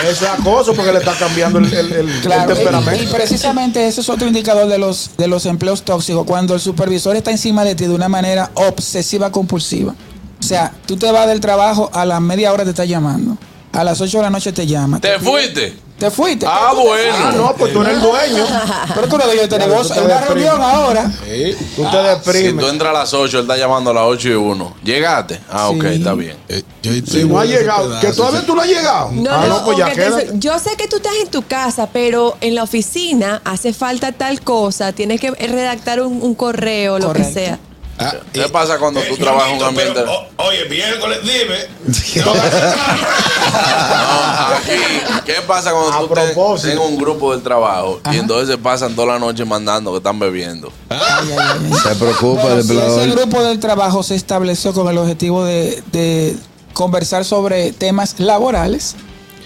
Eso 0.03 0.25
es 0.25 0.31
acoso 0.39 0.73
porque 0.75 0.91
le 0.91 0.99
está 0.99 1.13
cambiando 1.17 1.57
el, 1.59 1.73
el, 1.73 1.91
el- 1.91 2.21
Claro, 2.21 2.53
temperamento. 2.53 3.03
y 3.03 3.07
precisamente 3.07 3.87
ese 3.87 4.01
es 4.01 4.09
otro 4.09 4.27
indicador 4.27 4.67
de 4.67 4.77
los, 4.77 5.11
de 5.17 5.27
los 5.27 5.45
empleos 5.47 5.81
tóxicos, 5.83 6.25
cuando 6.25 6.53
el 6.53 6.59
supervisor 6.59 7.15
está 7.15 7.31
encima 7.31 7.63
de 7.63 7.73
ti 7.75 7.85
de 7.85 7.95
una 7.95 8.07
manera 8.07 8.51
obsesiva 8.53 9.31
compulsiva. 9.31 9.95
O 10.39 10.43
sea, 10.43 10.71
tú 10.85 10.97
te 10.97 11.11
vas 11.11 11.27
del 11.27 11.39
trabajo, 11.39 11.89
a 11.93 12.05
la 12.05 12.19
media 12.19 12.53
hora 12.53 12.63
te 12.63 12.69
está 12.69 12.85
llamando, 12.85 13.37
a 13.73 13.83
las 13.83 13.99
8 13.99 14.17
de 14.17 14.23
la 14.23 14.29
noche 14.29 14.51
te 14.53 14.67
llama. 14.67 14.99
¿Te 14.99 15.17
fuiste? 15.19 15.75
Te 15.97 16.11
fuiste. 16.11 16.45
Ah, 16.45 16.67
Ah, 16.69 16.73
bueno. 16.75 17.31
no, 17.31 17.55
pues 17.55 17.73
tú 17.73 17.81
eres 17.81 17.95
el 17.95 18.01
dueño. 18.01 18.45
Pero 18.93 19.07
tú 19.07 19.17
no 19.17 19.27
de 19.27 19.41
este 19.43 19.57
negocio, 19.67 19.95
tú 19.95 20.01
es 20.01 20.05
una 20.05 20.21
reunión 20.21 20.61
ahora. 20.61 21.09
Tú 21.75 21.83
te 21.85 21.89
Si 21.91 21.97
deprimes. 22.07 22.63
tú 22.65 22.69
entras 22.69 22.89
a 22.91 22.99
las 22.99 23.13
8, 23.15 23.37
él 23.39 23.43
está 23.45 23.57
llamando 23.57 23.89
a 23.89 23.93
las 23.95 24.03
8 24.03 24.29
y 24.29 24.33
1. 24.33 24.75
¿Llegaste? 24.83 25.39
Ah, 25.49 25.69
ok, 25.69 25.81
Sí. 25.83 25.87
está 25.95 26.13
bien. 26.13 26.37
Eh, 26.49 26.61
yo 26.83 26.91
Si 27.05 27.23
no 27.23 27.39
ha 27.39 27.45
llegado, 27.45 27.99
que 27.99 28.11
todavía 28.13 28.45
tú 28.45 28.55
no 28.55 28.61
has 28.61 28.67
llegado. 28.67 29.09
No, 29.11 29.31
ah, 29.31 29.45
no, 29.47 29.57
no, 29.57 29.65
pues 29.65 29.77
ya 29.79 29.85
que 29.85 29.95
te- 29.95 30.03
queda. 30.03 30.21
yo 30.33 30.59
sé 30.59 30.75
que 30.77 30.87
tú 30.87 30.97
estás 30.97 31.13
en 31.19 31.29
tu 31.29 31.41
casa, 31.47 31.89
pero 31.91 32.37
en 32.41 32.53
la 32.53 32.61
oficina 32.63 33.41
hace 33.43 33.73
falta 33.73 34.11
tal 34.11 34.41
cosa, 34.41 34.91
tienes 34.93 35.19
que 35.19 35.31
redactar 35.31 36.01
un, 36.01 36.21
un 36.21 36.35
correo, 36.35 36.99
lo 36.99 37.07
Correcto. 37.07 37.27
que 37.29 37.33
sea. 37.33 37.59
Ah, 37.99 38.13
¿Qué 38.31 38.41
eh, 38.41 38.49
pasa 38.49 38.77
cuando 38.77 38.99
tú 39.01 39.15
Eh, 39.15 39.17
trabajas 39.17 39.49
en 39.49 39.57
un 39.57 39.63
ambiente? 39.63 39.93
pero, 39.95 40.11
o- 40.13 40.27
oye, 40.45 40.65
miércoles, 40.69 41.17
dime. 41.23 41.57
No, 42.23 42.33
¿Qué 45.27 45.41
pasa 45.45 45.73
cuando 45.73 45.91
A 45.91 45.99
tú 45.99 46.81
un 46.83 46.97
grupo 46.97 47.33
del 47.33 47.43
trabajo 47.43 47.99
y 48.13 48.15
entonces 48.15 48.47
se 48.47 48.57
pasan 48.57 48.95
toda 48.95 49.09
la 49.09 49.19
noche 49.19 49.43
mandando 49.43 49.91
que 49.91 49.97
están 49.97 50.17
bebiendo? 50.17 50.71
Ay, 50.87 50.99
ay, 51.01 51.29
ay, 51.37 51.69
ay. 51.69 51.79
Se 51.83 51.95
preocupa 51.95 52.43
Bueno, 52.43 52.55
el 52.55 52.63
si 52.63 52.77
ese 52.77 53.07
grupo 53.07 53.43
del 53.43 53.59
trabajo 53.59 54.03
se 54.03 54.15
estableció 54.15 54.71
con 54.73 54.87
el 54.87 54.97
objetivo 54.97 55.43
de, 55.43 55.83
de 55.91 56.37
conversar 56.71 57.25
sobre 57.25 57.73
temas 57.73 58.17
laborales, 58.21 58.95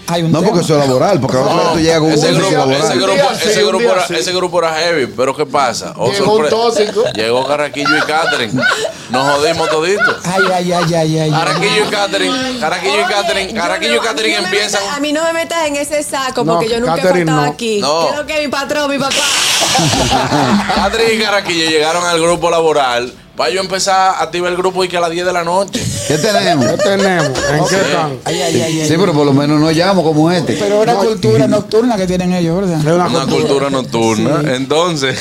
hay 0.08 0.22
un 0.22 0.32
No, 0.32 0.40
tema. 0.40 0.50
porque 0.50 0.64
eso 0.64 0.74
es 0.80 0.86
laboral, 0.88 1.20
porque 1.20 1.36
ahora 1.36 1.72
tú 1.72 1.78
llegas 1.78 1.98
con 2.00 2.08
un 2.08 2.14
ese, 2.14 2.32
grupo, 2.32 2.50
laboral. 2.52 2.82
ese, 2.82 2.96
grupo, 2.98 3.28
sí, 3.40 3.48
ese, 3.48 3.62
grupo 3.64 3.84
era, 3.84 4.06
sí. 4.06 4.14
ese 4.14 4.32
grupo 4.32 4.58
era 4.58 4.74
heavy, 4.74 5.06
pero 5.06 5.36
¿qué 5.36 5.46
pasa? 5.46 5.94
Oh, 5.96 6.10
Llegó 6.12 6.34
un 6.36 6.48
tóxico. 6.48 7.04
Llegó 7.14 7.46
Carraquillo 7.46 7.96
y 7.96 8.00
Catherine. 8.00 8.62
Nos 9.10 9.36
jodimos 9.36 9.68
toditos. 9.70 10.16
Ay, 10.24 10.42
ay, 10.52 10.72
ay, 10.72 10.94
ay, 10.94 11.18
ay. 11.18 11.30
Carraquillo 11.30 11.84
y 11.86 11.90
Catherine, 11.90 12.58
Carraquillo 12.60 13.00
y 13.00 13.04
Catherine, 13.04 13.54
Carraquillo 13.54 13.92
y 13.92 13.96
no- 13.96 14.02
Catherine 14.02 14.38
no 14.40 14.44
empiezan. 14.44 14.82
a 14.94 15.00
mí 15.00 15.12
no 15.12 15.22
me 15.24 15.32
metas 15.32 15.66
en 15.66 15.76
ese 15.76 16.02
saco 16.02 16.44
No, 16.44 16.54
porque 16.54 16.68
yo 16.68 16.80
nunca 16.80 16.96
he 17.14 17.24
no. 17.24 17.42
aquí. 17.42 17.80
No. 17.80 18.08
Quiero 18.08 18.26
que 18.26 18.40
mi 18.42 18.48
patrón, 18.48 18.90
mi 18.90 18.98
papá. 18.98 19.14
Catherine 20.74 21.14
y 21.14 21.18
Carraquillo 21.20 21.70
llegaron 21.70 22.04
al 22.04 22.20
grupo 22.20 22.50
laboral 22.50 23.12
para 23.36 23.50
yo 23.50 23.60
empezar 23.60 24.16
a 24.16 24.22
activar 24.22 24.50
el 24.50 24.58
grupo 24.58 24.84
y 24.84 24.88
que 24.88 24.96
a 24.96 25.00
las 25.00 25.10
10 25.10 25.26
de 25.26 25.32
la 25.32 25.42
noche. 25.42 25.82
¿Qué 26.06 26.18
tenemos? 26.18 26.66
¿Qué 26.66 26.76
tenemos? 26.76 27.38
¿En 27.50 27.66
qué 27.66 27.76
están? 27.76 28.18
Ay, 28.24 28.42
ay, 28.42 28.60
ay, 28.60 28.80
ay. 28.80 28.88
Sí, 28.88 28.94
pero 28.98 29.12
por 29.12 29.24
lo 29.24 29.32
menos 29.32 29.58
no 29.58 29.70
llamo 29.70 30.02
como 30.02 30.30
este. 30.30 30.54
Pero 30.54 30.82
es 30.82 30.82
una 30.82 30.94
cultura 30.96 31.48
nocturna 31.48 31.96
que 31.96 32.06
tienen 32.06 32.34
ellos, 32.34 32.60
¿verdad? 32.60 32.80
Es 32.80 32.86
una, 32.86 33.06
Una 33.06 33.26
cultura 33.26 33.70
nocturna. 33.70 34.54
Entonces, 34.54 35.18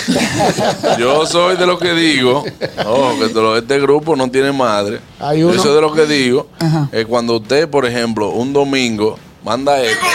yo 1.00 1.26
soy 1.26 1.56
de 1.56 1.66
lo 1.66 1.80
que 1.80 1.94
digo, 1.94 2.44
oh, 2.86 3.14
que 3.18 3.60
este 3.60 3.80
grupo 3.80 4.16
no 4.16 4.30
tiene 4.30 4.52
madre. 4.52 5.00
Hay 5.20 5.40
Yo 5.40 5.58
soy 5.58 5.76
de 5.76 5.82
lo 5.82 5.94
que 5.94 6.06
digo, 6.06 6.48
Ajá. 6.60 6.90
es 6.92 7.06
cuando 7.06 7.38
usted, 7.38 7.70
por 7.70 7.86
ejemplo, 7.86 8.30
un 8.30 8.52
domingo 8.52 9.18
manda 9.44 9.82
esto. 9.82 10.06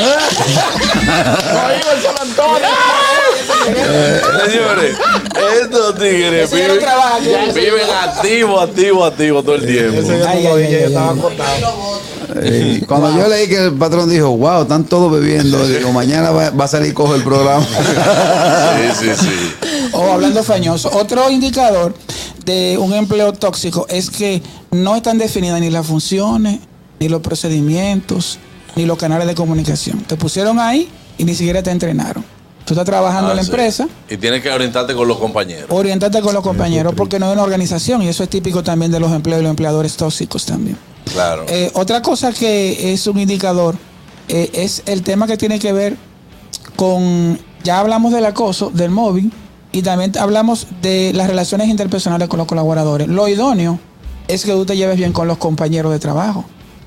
Señores, 4.46 4.96
estos 5.62 5.94
tigres 5.96 6.50
viven, 6.50 6.78
viven 7.54 7.90
activo, 7.90 8.60
activo, 8.60 9.04
activo 9.04 9.42
todo 9.42 9.56
el 9.56 9.66
tiempo. 9.66 10.00
Ay, 10.26 10.46
ay, 10.46 10.62
ay, 10.64 10.74
estaba. 10.74 11.14
Eh, 12.36 12.82
cuando 12.86 13.16
yo 13.16 13.28
leí 13.28 13.48
que 13.48 13.66
el 13.66 13.72
patrón 13.74 14.08
dijo, 14.08 14.36
wow, 14.36 14.62
están 14.62 14.84
todos 14.84 15.12
bebiendo, 15.12 15.66
digo, 15.68 15.92
mañana 15.92 16.30
va, 16.30 16.50
va 16.50 16.64
a 16.64 16.68
salir 16.68 16.90
y 16.90 16.94
coge 16.94 17.16
el 17.16 17.24
programa. 17.24 17.66
Sí, 17.66 19.06
sí, 19.06 19.10
sí. 19.18 19.68
O 19.92 20.12
hablando 20.12 20.42
fañoso. 20.44 20.88
Otro 20.92 21.28
indicador 21.30 21.94
de 22.44 22.78
un 22.78 22.94
empleo 22.94 23.32
tóxico 23.32 23.86
es 23.88 24.08
que 24.08 24.40
no 24.70 24.94
están 24.94 25.18
definidas 25.18 25.60
ni 25.60 25.68
las 25.68 25.84
funciones, 25.84 26.60
ni 27.00 27.08
los 27.08 27.20
procedimientos, 27.20 28.38
ni 28.76 28.86
los 28.86 28.96
canales 28.96 29.26
de 29.26 29.34
comunicación. 29.34 29.98
Te 30.04 30.16
pusieron 30.16 30.60
ahí 30.60 30.88
y 31.20 31.24
ni 31.24 31.34
siquiera 31.34 31.62
te 31.62 31.70
entrenaron. 31.70 32.24
Tú 32.64 32.74
estás 32.74 32.84
trabajando 32.86 33.28
Ah, 33.28 33.32
en 33.32 33.36
la 33.38 33.42
sí. 33.42 33.50
empresa, 33.50 33.88
Y 34.08 34.16
tienes 34.16 34.42
que 34.42 34.50
orientarte 34.50 34.94
con 34.94 35.08
los 35.08 35.18
compañeros. 35.18 35.66
orientarte 35.70 36.20
con 36.20 36.34
los 36.34 36.42
compañeros 36.42 36.94
porque 36.96 37.18
no 37.18 37.26
hay 37.26 37.32
una 37.32 37.42
organización 37.42 38.02
y 38.02 38.08
eso 38.08 38.22
es 38.22 38.28
típico 38.30 38.62
también 38.62 38.92
de 38.92 39.00
los 39.00 39.10
empleos 39.12 39.40
y 39.40 39.42
los 39.42 39.50
empleadores 39.50 39.96
tóxicos 39.96 40.44
también. 40.46 40.76
Claro. 41.12 41.44
Eh, 41.48 41.70
otra 41.74 42.00
cosa 42.02 42.32
que 42.32 42.92
es 42.92 43.06
un 43.08 43.18
indicador 43.18 43.74
eh, 44.28 44.50
es 44.52 44.82
el 44.86 45.02
tema 45.02 45.26
que 45.26 45.36
tiene 45.36 45.58
que 45.58 45.72
ver 45.72 45.96
con, 46.76 47.38
ya 47.64 47.80
hablamos 47.80 48.12
del 48.12 48.24
acoso, 48.26 48.70
del 48.72 48.90
móvil, 48.90 49.32
y 49.72 49.82
también 49.82 50.16
hablamos 50.18 50.66
de 50.82 51.12
las 51.14 51.28
relaciones 51.28 51.68
interpersonales 51.68 52.28
con 52.28 52.38
los 52.38 52.46
colaboradores. 52.46 53.08
Lo 53.08 53.28
idóneo 53.28 53.78
es 54.28 54.44
que 54.44 54.52
tú 54.52 54.64
te 54.64 54.76
lleves 54.76 54.96
bien 54.96 55.12
con 55.12 55.26
los 55.28 55.38
compañeros 55.38 55.92
de 55.92 55.98
trabajo. 55.98 56.44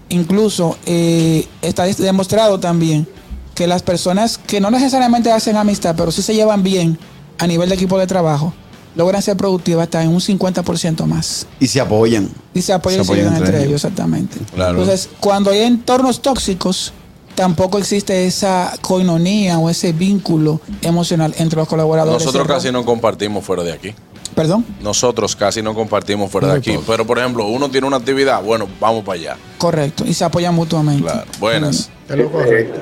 Incluso 0.09 0.77
eh, 0.85 1.47
está 1.61 1.85
demostrado 1.85 2.59
también 2.59 3.07
que 3.55 3.67
las 3.67 3.83
personas 3.83 4.37
que 4.37 4.59
no 4.59 4.71
necesariamente 4.71 5.31
hacen 5.31 5.57
amistad, 5.57 5.95
pero 5.97 6.11
sí 6.11 6.21
se 6.21 6.33
llevan 6.33 6.63
bien 6.63 6.97
a 7.37 7.47
nivel 7.47 7.69
de 7.69 7.75
equipo 7.75 7.97
de 7.97 8.07
trabajo, 8.07 8.53
logran 8.95 9.21
ser 9.21 9.37
productivas 9.37 9.83
hasta 9.83 10.03
en 10.03 10.09
un 10.09 10.19
50% 10.19 11.05
más. 11.05 11.47
y 11.59 11.67
se 11.67 11.81
apoyan. 11.81 12.29
Y 12.53 12.61
se 12.61 12.73
apoyan, 12.73 13.01
y 13.01 13.05
se 13.05 13.13
ayudan 13.13 13.35
entre, 13.37 13.59
ellos, 13.63 13.75
exactamente. 13.83 14.37
Claro. 14.53 14.79
Entonces, 14.79 15.09
cuando 15.19 15.51
hay 15.51 15.61
entornos 15.61 16.21
tóxicos, 16.21 16.93
tampoco 17.35 17.79
existe 17.79 18.25
esa 18.27 18.73
coinonía 18.81 19.57
o 19.57 19.69
ese 19.69 19.93
vínculo 19.93 20.61
emocional 20.81 21.33
entre 21.37 21.57
los 21.57 21.67
colaboradores. 21.67 22.23
Nosotros 22.23 22.47
casi 22.47 22.71
no 22.71 22.85
compartimos 22.85 23.43
fuera 23.43 23.63
de 23.63 23.73
aquí. 23.73 23.93
Perdón, 24.35 24.65
Nosotros 24.81 25.35
casi 25.35 25.61
no 25.61 25.75
compartimos 25.75 26.31
fuera 26.31 26.47
de 26.47 26.57
aquí. 26.57 26.75
Pero, 26.87 27.05
por 27.05 27.19
ejemplo, 27.19 27.45
uno 27.45 27.69
tiene 27.69 27.85
una 27.85 27.97
actividad, 27.97 28.41
bueno, 28.41 28.67
vamos 28.79 29.03
para 29.03 29.19
allá. 29.19 29.37
correcto. 29.59 30.05
Y 30.07 30.13
se 30.15 30.23
apoyan 30.23 30.55
mutuamente. 30.55 31.03
Claro. 31.03 31.25
Buenas. 31.39 31.89
Es 32.09 32.15
lo 32.17 32.31
correcto. 32.31 32.79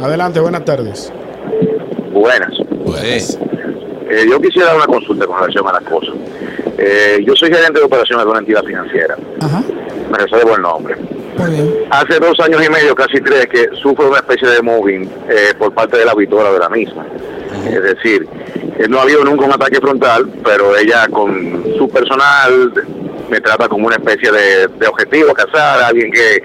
Adelante, 0.00 0.40
buenas 0.40 0.64
tardes. 0.64 1.12
Buenas. 2.12 2.50
Sí. 3.00 3.38
Eh, 4.10 4.26
yo 4.28 4.40
quisiera 4.40 4.68
dar 4.68 4.76
una 4.76 4.86
consulta 4.86 5.26
con 5.26 5.38
relación 5.38 5.66
a 5.68 5.72
las 5.72 5.82
cosas. 5.82 6.14
Eh, 6.78 7.22
yo 7.26 7.34
soy 7.34 7.52
gerente 7.52 7.78
de 7.78 7.84
operaciones 7.84 8.24
de 8.24 8.30
una 8.30 8.40
entidad 8.40 8.62
financiera. 8.64 9.16
Ajá. 9.40 9.62
Me 10.10 10.18
reservo 10.18 10.56
el 10.56 10.62
nombre. 10.62 10.96
Muy 11.38 11.50
bien. 11.50 11.74
Hace 11.90 12.18
dos 12.20 12.38
años 12.40 12.64
y 12.64 12.70
medio, 12.70 12.94
casi 12.94 13.20
tres, 13.20 13.46
que 13.46 13.68
sufro 13.82 14.08
una 14.08 14.18
especie 14.18 14.48
de 14.48 14.62
moving 14.62 15.10
eh, 15.28 15.54
por 15.58 15.72
parte 15.72 15.96
de 15.98 16.04
la 16.04 16.12
auditora 16.12 16.52
de 16.52 16.58
la 16.58 16.68
misma. 16.68 17.06
Es 17.66 17.82
decir, 17.82 18.26
eh, 18.78 18.86
no 18.88 18.98
ha 18.98 19.02
habido 19.02 19.24
nunca 19.24 19.44
un 19.44 19.52
ataque 19.52 19.80
frontal, 19.80 20.28
pero 20.44 20.76
ella 20.76 21.08
con 21.08 21.64
su 21.78 21.88
personal 21.88 22.72
me 23.30 23.40
trata 23.40 23.68
como 23.68 23.86
una 23.86 23.96
especie 23.96 24.30
de, 24.30 24.68
de 24.68 24.86
objetivo 24.86 25.32
a 25.54 25.86
alguien 25.86 26.12
que 26.12 26.42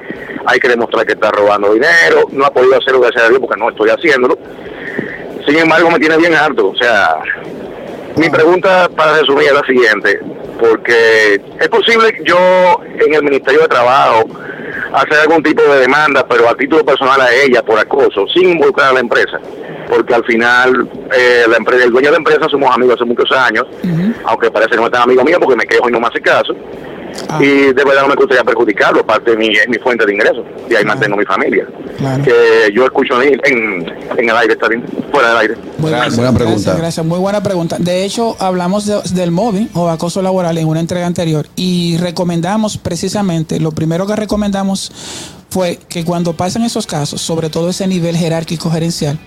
hay 0.49 0.59
que 0.59 0.67
demostrar 0.67 1.05
que 1.05 1.13
está 1.13 1.29
robando 1.31 1.73
dinero. 1.73 2.27
No 2.31 2.45
ha 2.45 2.51
podido 2.51 2.77
hacerlo, 2.77 3.01
gracias 3.01 3.23
a 3.23 3.29
Dios, 3.29 3.39
porque 3.39 3.59
no 3.59 3.69
estoy 3.69 3.89
haciéndolo. 3.89 4.37
Sin 5.45 5.57
embargo, 5.57 5.91
me 5.91 5.99
tiene 5.99 6.17
bien 6.17 6.33
harto. 6.33 6.69
O 6.69 6.75
sea, 6.75 7.15
mi 8.15 8.29
pregunta 8.29 8.89
para 8.95 9.13
resumir 9.19 9.45
es 9.45 9.53
la 9.53 9.65
siguiente, 9.65 10.19
porque 10.59 11.41
es 11.59 11.69
posible 11.69 12.11
que 12.11 12.23
yo 12.25 12.37
en 12.83 13.13
el 13.13 13.23
Ministerio 13.23 13.61
de 13.61 13.67
Trabajo 13.67 14.27
hacer 14.93 15.19
algún 15.19 15.43
tipo 15.43 15.61
de 15.61 15.81
demanda, 15.81 16.25
pero 16.27 16.49
a 16.49 16.55
título 16.55 16.83
personal 16.83 17.21
a 17.21 17.31
ella 17.31 17.63
por 17.63 17.79
acoso, 17.79 18.27
sin 18.33 18.49
involucrar 18.49 18.89
a 18.89 18.93
la 18.93 18.99
empresa, 18.99 19.39
porque 19.87 20.13
al 20.13 20.25
final 20.25 20.89
eh, 21.15 21.45
la 21.47 21.57
empresa, 21.57 21.85
el 21.85 21.91
dueño 21.91 22.07
de 22.07 22.11
la 22.13 22.17
empresa 22.17 22.49
somos 22.49 22.75
amigos 22.75 22.95
hace 22.95 23.05
muchos 23.05 23.31
años, 23.31 23.65
aunque 24.25 24.51
parece 24.51 24.71
que 24.71 24.77
no 24.77 24.85
es 24.87 24.91
tan 24.91 25.03
amigo 25.03 25.23
mío 25.23 25.37
porque 25.39 25.55
me 25.55 25.65
quejo 25.65 25.87
y 25.87 25.91
no 25.91 25.99
me 25.99 26.07
hace 26.07 26.19
caso. 26.19 26.55
Ah. 27.27 27.39
Y 27.43 27.47
de 27.47 27.73
verdad 27.73 28.01
no 28.03 28.07
me 28.09 28.15
gustaría 28.15 28.43
perjudicarlo, 28.43 29.01
aparte 29.01 29.31
de 29.31 29.37
mi, 29.37 29.47
es 29.49 29.67
mi 29.67 29.77
fuente 29.77 30.05
de 30.05 30.13
ingresos, 30.13 30.45
y 30.69 30.75
ahí 30.75 30.85
mantengo 30.85 31.17
mi 31.17 31.25
familia. 31.25 31.67
Claro. 31.97 32.23
Que 32.23 32.71
yo 32.73 32.85
escucho 32.85 33.21
en, 33.21 33.39
en, 33.43 33.87
en 34.17 34.29
el 34.29 34.35
aire, 34.37 34.53
está 34.53 34.67
bien, 34.67 34.83
fuera 35.11 35.29
del 35.29 35.37
aire. 35.37 35.55
Muy 35.77 35.91
Gracias. 35.91 36.15
Buena 36.15 36.31
pregunta. 36.33 36.55
Gracias, 36.61 36.77
gracias. 36.77 37.05
Muy 37.05 37.19
buena 37.19 37.43
pregunta. 37.43 37.77
De 37.79 38.05
hecho, 38.05 38.35
hablamos 38.39 38.85
de- 38.85 39.01
del 39.13 39.31
móvil 39.31 39.69
o 39.73 39.89
acoso 39.89 40.21
laboral 40.21 40.57
en 40.57 40.67
una 40.67 40.79
entrega 40.79 41.05
anterior 41.07 41.47
y 41.55 41.97
recomendamos 41.97 42.77
precisamente, 42.77 43.59
lo 43.59 43.71
primero 43.71 44.05
que 44.07 44.15
recomendamos 44.15 44.91
fue 45.49 45.79
que 45.89 46.05
cuando 46.05 46.33
pasan 46.33 46.63
esos 46.63 46.85
casos, 46.87 47.21
sobre 47.21 47.49
todo 47.49 47.69
ese 47.69 47.87
nivel 47.87 48.15
jerárquico 48.15 48.69
gerencial, 48.69 49.19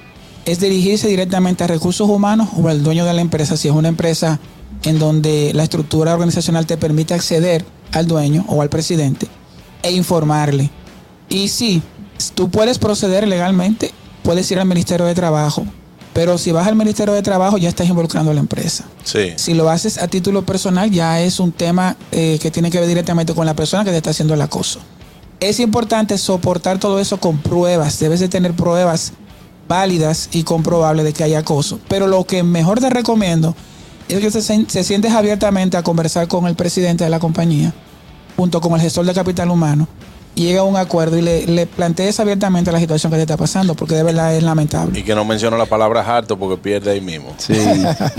es 0.44 0.60
dirigirse 0.60 1.08
directamente 1.08 1.64
a 1.64 1.66
recursos 1.66 2.08
humanos 2.08 2.48
o 2.60 2.68
al 2.68 2.82
dueño 2.82 3.04
de 3.04 3.12
la 3.12 3.20
empresa, 3.20 3.56
si 3.56 3.68
es 3.68 3.74
una 3.74 3.88
empresa 3.88 4.38
en 4.84 4.98
donde 4.98 5.52
la 5.54 5.62
estructura 5.62 6.12
organizacional 6.14 6.66
te 6.66 6.76
permite 6.76 7.14
acceder 7.14 7.64
al 7.92 8.06
dueño 8.06 8.44
o 8.48 8.62
al 8.62 8.68
presidente 8.68 9.28
e 9.82 9.92
informarle 9.92 10.70
Y 11.28 11.48
sí, 11.48 11.82
tú 12.34 12.50
puedes 12.50 12.78
proceder 12.78 13.26
legalmente, 13.26 13.90
puedes 14.22 14.50
ir 14.50 14.58
al 14.58 14.66
Ministerio 14.66 15.06
de 15.06 15.14
Trabajo, 15.14 15.64
pero 16.12 16.38
si 16.38 16.52
vas 16.52 16.66
al 16.66 16.76
Ministerio 16.76 17.14
de 17.14 17.22
Trabajo 17.22 17.58
ya 17.58 17.68
estás 17.68 17.88
involucrando 17.88 18.30
a 18.30 18.34
la 18.34 18.40
empresa. 18.40 18.84
Sí. 19.04 19.32
Si 19.36 19.54
lo 19.54 19.70
haces 19.70 19.98
a 19.98 20.08
título 20.08 20.44
personal 20.44 20.90
ya 20.90 21.20
es 21.20 21.40
un 21.40 21.52
tema 21.52 21.96
eh, 22.10 22.38
que 22.40 22.50
tiene 22.50 22.70
que 22.70 22.78
ver 22.78 22.88
directamente 22.88 23.34
con 23.34 23.46
la 23.46 23.54
persona 23.54 23.84
que 23.84 23.90
te 23.90 23.96
está 23.96 24.10
haciendo 24.10 24.34
el 24.34 24.42
acoso. 24.42 24.80
Es 25.40 25.58
importante 25.58 26.18
soportar 26.18 26.78
todo 26.78 27.00
eso 27.00 27.18
con 27.18 27.38
pruebas, 27.38 27.98
debes 27.98 28.20
de 28.20 28.28
tener 28.28 28.52
pruebas 28.54 29.12
válidas 29.68 30.28
y 30.32 30.42
comprobables 30.42 31.04
de 31.04 31.12
que 31.12 31.24
hay 31.24 31.34
acoso. 31.34 31.80
Pero 31.88 32.06
lo 32.06 32.24
que 32.24 32.42
mejor 32.42 32.78
te 32.78 32.90
recomiendo 32.90 33.56
es 34.08 34.20
que 34.20 34.30
se, 34.30 34.40
se 34.68 34.84
sientes 34.84 35.12
abiertamente 35.12 35.76
a 35.76 35.82
conversar 35.82 36.28
con 36.28 36.46
el 36.46 36.54
presidente 36.54 37.04
de 37.04 37.10
la 37.10 37.18
compañía, 37.18 37.72
junto 38.36 38.60
con 38.60 38.74
el 38.74 38.80
gestor 38.80 39.04
de 39.06 39.14
capital 39.14 39.50
humano, 39.50 39.86
y 40.34 40.44
llega 40.44 40.60
a 40.60 40.64
un 40.64 40.76
acuerdo 40.76 41.18
y 41.18 41.22
le, 41.22 41.46
le 41.46 41.66
plantees 41.66 42.18
abiertamente 42.18 42.72
la 42.72 42.78
situación 42.80 43.10
que 43.12 43.16
te 43.16 43.22
está 43.22 43.36
pasando, 43.36 43.74
porque 43.74 43.94
de 43.94 44.02
verdad 44.02 44.34
es 44.34 44.42
lamentable. 44.42 44.98
Y 44.98 45.02
que 45.02 45.14
no 45.14 45.24
menciono 45.26 45.58
la 45.58 45.66
palabra 45.66 46.00
harto 46.00 46.38
porque 46.38 46.56
pierde 46.56 46.90
ahí 46.90 47.00
mismo. 47.02 47.34
Sí. 47.36 47.52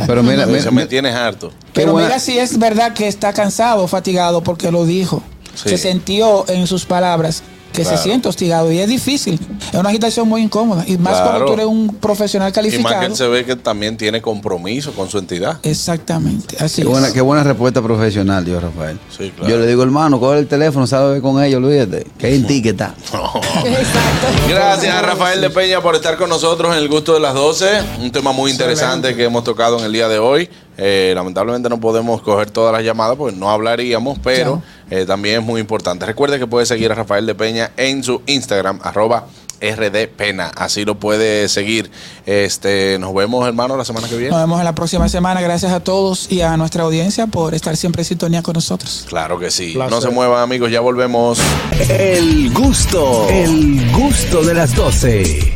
Pero 0.06 0.22
mira, 0.24 0.46
mira, 0.46 0.70
me 0.70 0.86
tienes 0.86 1.16
harto. 1.16 1.50
qué 1.50 1.56
Pero 1.74 1.94
buena- 1.94 2.08
mira 2.10 2.20
si 2.20 2.38
es 2.38 2.60
verdad 2.60 2.94
que 2.94 3.08
está 3.08 3.34
cansado, 3.34 3.88
fatigado, 3.88 4.44
porque 4.44 4.72
lo 4.72 4.86
dijo. 4.86 5.24
Sí. 5.56 5.70
Se 5.70 5.78
sintió 5.78 6.46
en 6.50 6.68
sus 6.68 6.86
palabras 6.86 7.42
que 7.74 7.82
Claro. 7.82 7.98
se 7.98 8.04
siente 8.04 8.30
hostigado 8.30 8.72
y 8.72 8.80
es 8.80 8.88
difícil. 8.88 9.40
Es 9.74 9.80
una 9.80 9.90
agitación 9.90 10.30
muy 10.30 10.42
incómoda. 10.44 10.84
Y 10.88 10.98
más 10.98 11.14
Claro. 11.16 11.30
cuando 11.32 11.46
tú 11.48 11.54
eres 11.54 11.66
un 11.66 11.96
profesional 11.96 12.48
Y 12.50 12.52
más 12.52 12.54
que 12.54 12.72
calificado. 12.72 13.06
él 13.08 13.16
se 13.16 13.28
ve 13.28 13.44
que 13.46 13.56
también 13.56 13.98
tiene 13.98 14.22
compromiso 14.22 14.94
con 14.94 15.10
su 15.10 15.18
entidad. 15.18 15.58
Exactamente, 15.64 16.56
así 16.60 16.78
Qué 16.78 16.82
es. 16.84 16.88
buena, 16.88 17.12
qué 17.12 17.22
buena 17.22 17.44
respuesta 17.44 17.82
profesional, 17.82 18.46
Dios 18.46 18.62
Rafael. 18.64 19.00
Sí, 19.10 19.32
claro. 19.36 19.50
Yo 19.52 19.60
le 19.60 19.68
digo, 19.68 19.84
hermano, 19.84 20.20
coge 20.20 20.40
el 20.40 20.48
teléfono, 20.48 20.86
sabe 20.88 21.20
con 21.22 21.44
ellos, 21.44 21.62
olvídate. 21.64 22.06
Que 22.18 22.36
en 22.36 22.46
ti 22.48 22.62
que 22.62 22.70
está. 22.70 22.94
Gracias 24.50 24.94
a 24.96 25.02
Rafael 25.02 25.42
de 25.42 25.50
Peña 25.50 25.82
por 25.82 25.96
estar 25.96 26.18
con 26.18 26.30
nosotros 26.30 26.72
en 26.76 26.82
el 26.82 26.88
gusto 26.88 27.14
de 27.14 27.20
las 27.20 27.34
12. 27.34 27.66
Un 28.02 28.12
tema 28.12 28.32
muy 28.32 28.52
interesante 28.52 29.16
que 29.16 29.24
hemos 29.24 29.44
tocado 29.44 29.80
en 29.80 29.86
el 29.86 29.94
día 29.94 30.08
de 30.08 30.20
hoy. 30.20 30.50
Eh, 30.78 31.14
lamentablemente 31.16 31.70
no 31.70 31.80
podemos 31.80 32.22
coger 32.22 32.50
todas 32.50 32.74
las 32.74 32.84
llamadas 32.84 33.16
porque 33.16 33.36
no 33.36 33.50
hablaríamos, 33.50 34.18
pero 34.20 34.62
eh, 34.90 35.06
también 35.06 35.42
es 35.42 35.46
muy 35.46 35.62
importante. 35.62 36.06
Recuerde 36.06 36.40
que 36.40 36.48
puede 36.48 36.66
seguir 36.66 36.92
a 36.92 36.96
Rafael 36.96 37.26
de 37.26 37.36
Peña 37.36 37.72
en 37.78 38.04
su 38.04 38.22
Instagram, 38.26 38.80
arroba 38.84 39.26
rdpena. 39.72 40.52
Así 40.56 40.84
lo 40.86 41.00
puede 41.00 41.48
seguir. 41.48 41.90
Este, 42.26 42.98
nos 43.00 43.14
vemos, 43.14 43.48
hermano, 43.48 43.78
la 43.78 43.86
semana 43.86 44.08
que 44.08 44.16
viene. 44.16 44.32
Nos 44.32 44.42
vemos 44.42 44.60
en 44.60 44.66
la 44.66 44.76
próxima 44.76 45.08
semana. 45.08 45.42
Gracias 45.42 45.72
a 45.72 45.80
todos 45.80 46.32
y 46.32 46.42
a 46.42 46.58
nuestra 46.58 46.84
audiencia 46.84 47.28
por 47.28 47.54
estar 47.54 47.78
siempre 47.78 48.02
en 48.02 48.06
sintonía 48.06 48.42
con 48.42 48.56
nosotros. 48.56 49.06
Claro 49.08 49.40
que 49.40 49.52
sí. 49.52 49.74
Placer. 49.74 49.92
No 49.92 50.02
se 50.02 50.10
muevan, 50.10 50.42
amigos, 50.42 50.72
ya 50.72 50.82
volvemos. 50.82 51.40
El 51.90 52.54
gusto, 52.54 53.28
el 53.30 53.92
gusto 53.92 54.44
de 54.44 54.54
las 54.54 54.76
12. 54.76 55.52